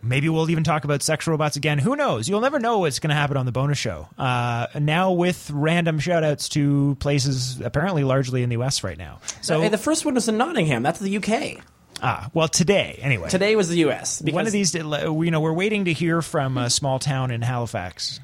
Maybe 0.03 0.29
we'll 0.29 0.49
even 0.51 0.63
talk 0.63 0.85
about 0.85 1.03
sex 1.03 1.27
robots 1.27 1.57
again. 1.57 1.79
Who 1.79 1.97
knows? 1.97 2.29
You'll 2.29 2.41
never 2.43 2.61
know 2.61 2.79
what's 2.81 3.01
going 3.01 3.09
to 3.09 3.17
happen 3.17 3.37
on 3.37 3.45
the 3.45 3.51
bonus 3.51 3.79
show. 3.79 4.09
Uh, 4.17 4.67
now 4.79 5.13
with 5.13 5.51
random 5.53 5.99
shout 5.99 6.23
outs 6.23 6.49
to 6.51 6.97
places 7.01 7.61
apparently 7.61 8.05
largely 8.05 8.43
in 8.45 8.49
the 8.49 8.57
West 8.57 8.85
right 8.85 8.97
now. 8.99 9.19
So, 9.41 9.61
Hey, 9.63 9.69
the 9.69 9.79
first 9.79 10.05
one 10.05 10.15
was 10.15 10.29
in 10.29 10.37
Nottingham. 10.37 10.85
That's 10.85 11.01
the 11.01 11.17
UK. 11.17 11.61
ah, 12.03 12.31
well, 12.35 12.47
today, 12.47 12.99
anyway. 13.03 13.31
Today 13.31 13.57
was 13.57 13.69
the 13.69 13.89
US. 13.89 14.23
One 14.23 14.47
of 14.47 14.53
these, 14.53 14.75
you 14.75 15.31
know, 15.31 15.41
we're 15.41 15.53
waiting 15.53 15.87
to 15.87 15.93
hear 15.93 16.23
from 16.23 16.57
a 16.57 16.71
small 16.71 17.01
town 17.01 17.33
in 17.33 17.43
Halifax. 17.43 18.21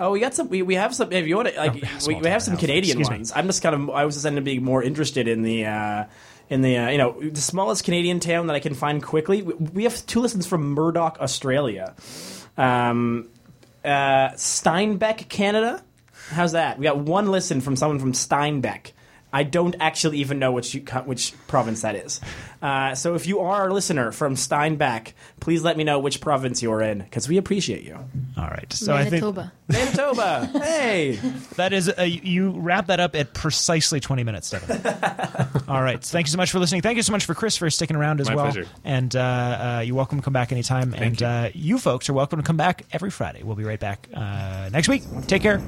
Oh, 0.00 0.12
we 0.12 0.20
got 0.20 0.34
some. 0.34 0.48
We, 0.48 0.62
we 0.62 0.74
have 0.76 0.94
some. 0.94 1.12
If 1.12 1.26
you 1.26 1.36
want 1.36 1.48
to, 1.48 1.56
like, 1.56 1.72
Oh, 1.84 2.06
we, 2.06 2.14
we 2.16 2.28
have 2.28 2.42
some. 2.42 2.56
Canadian 2.56 3.02
ones. 3.02 3.32
I'm 3.34 3.46
just 3.46 3.62
kind 3.62 3.74
of. 3.74 3.90
I 3.90 4.04
was 4.04 4.14
just 4.14 4.26
ended 4.26 4.42
up 4.42 4.44
being 4.44 4.62
more 4.64 4.82
interested 4.82 5.28
in 5.28 5.42
the. 5.42 5.66
Uh, 5.66 6.04
in 6.50 6.62
the 6.62 6.78
uh, 6.78 6.88
you 6.88 6.96
know 6.98 7.20
the 7.20 7.40
smallest 7.40 7.84
Canadian 7.84 8.20
town 8.20 8.46
that 8.46 8.56
I 8.56 8.60
can 8.60 8.72
find 8.72 9.02
quickly, 9.02 9.42
we, 9.42 9.52
we 9.54 9.82
have 9.84 10.06
two 10.06 10.20
listens 10.20 10.46
from 10.46 10.70
Murdoch, 10.70 11.18
Australia, 11.20 11.94
um, 12.56 13.28
uh, 13.84 14.30
Steinbach, 14.34 15.28
Canada. 15.28 15.82
How's 16.30 16.52
that? 16.52 16.78
We 16.78 16.84
got 16.84 16.96
one 16.98 17.30
listen 17.30 17.60
from 17.60 17.76
someone 17.76 17.98
from 17.98 18.14
Steinbach. 18.14 18.92
I 19.32 19.42
don't 19.42 19.76
actually 19.78 20.18
even 20.18 20.38
know 20.38 20.52
which 20.52 20.74
you, 20.74 20.80
which 21.04 21.34
province 21.46 21.82
that 21.82 21.94
is. 21.94 22.20
Uh, 22.62 22.94
so 22.94 23.14
if 23.14 23.26
you 23.26 23.40
are 23.40 23.68
a 23.68 23.72
listener 23.72 24.10
from 24.10 24.34
Steinbach, 24.34 25.12
please 25.40 25.62
let 25.62 25.76
me 25.76 25.84
know 25.84 25.98
which 25.98 26.20
province 26.20 26.62
you're 26.62 26.80
in 26.80 26.98
because 26.98 27.28
we 27.28 27.36
appreciate 27.36 27.82
you. 27.84 27.98
All 28.36 28.48
right. 28.48 28.72
So 28.72 28.94
I 28.94 29.04
think 29.04 29.22
Manitoba. 29.22 29.52
Manitoba, 29.68 30.46
hey. 30.64 31.20
that 31.56 31.72
is, 31.72 31.88
uh, 31.90 32.02
you 32.02 32.50
wrap 32.50 32.86
that 32.86 33.00
up 33.00 33.14
at 33.14 33.34
precisely 33.34 34.00
20 34.00 34.24
minutes, 34.24 34.48
Stephen. 34.48 34.80
All 35.68 35.82
right. 35.82 36.02
Thank 36.02 36.26
you 36.26 36.30
so 36.30 36.38
much 36.38 36.50
for 36.50 36.58
listening. 36.58 36.80
Thank 36.80 36.96
you 36.96 37.02
so 37.02 37.12
much 37.12 37.26
for 37.26 37.34
Chris 37.34 37.56
for 37.56 37.68
sticking 37.68 37.96
around 37.96 38.20
as 38.20 38.28
My 38.28 38.34
well. 38.34 38.46
pleasure. 38.46 38.66
And 38.84 39.14
uh, 39.14 39.20
uh, 39.20 39.82
you're 39.84 39.96
welcome 39.96 40.18
to 40.18 40.24
come 40.24 40.32
back 40.32 40.52
anytime. 40.52 40.94
and 40.94 41.20
you. 41.20 41.26
Uh, 41.26 41.50
you 41.54 41.78
folks 41.78 42.08
are 42.08 42.14
welcome 42.14 42.38
to 42.38 42.44
come 42.46 42.56
back 42.56 42.84
every 42.92 43.10
Friday. 43.10 43.42
We'll 43.42 43.56
be 43.56 43.64
right 43.64 43.80
back 43.80 44.08
uh, 44.14 44.70
next 44.72 44.88
week. 44.88 45.02
Take 45.26 45.42
care. 45.42 45.60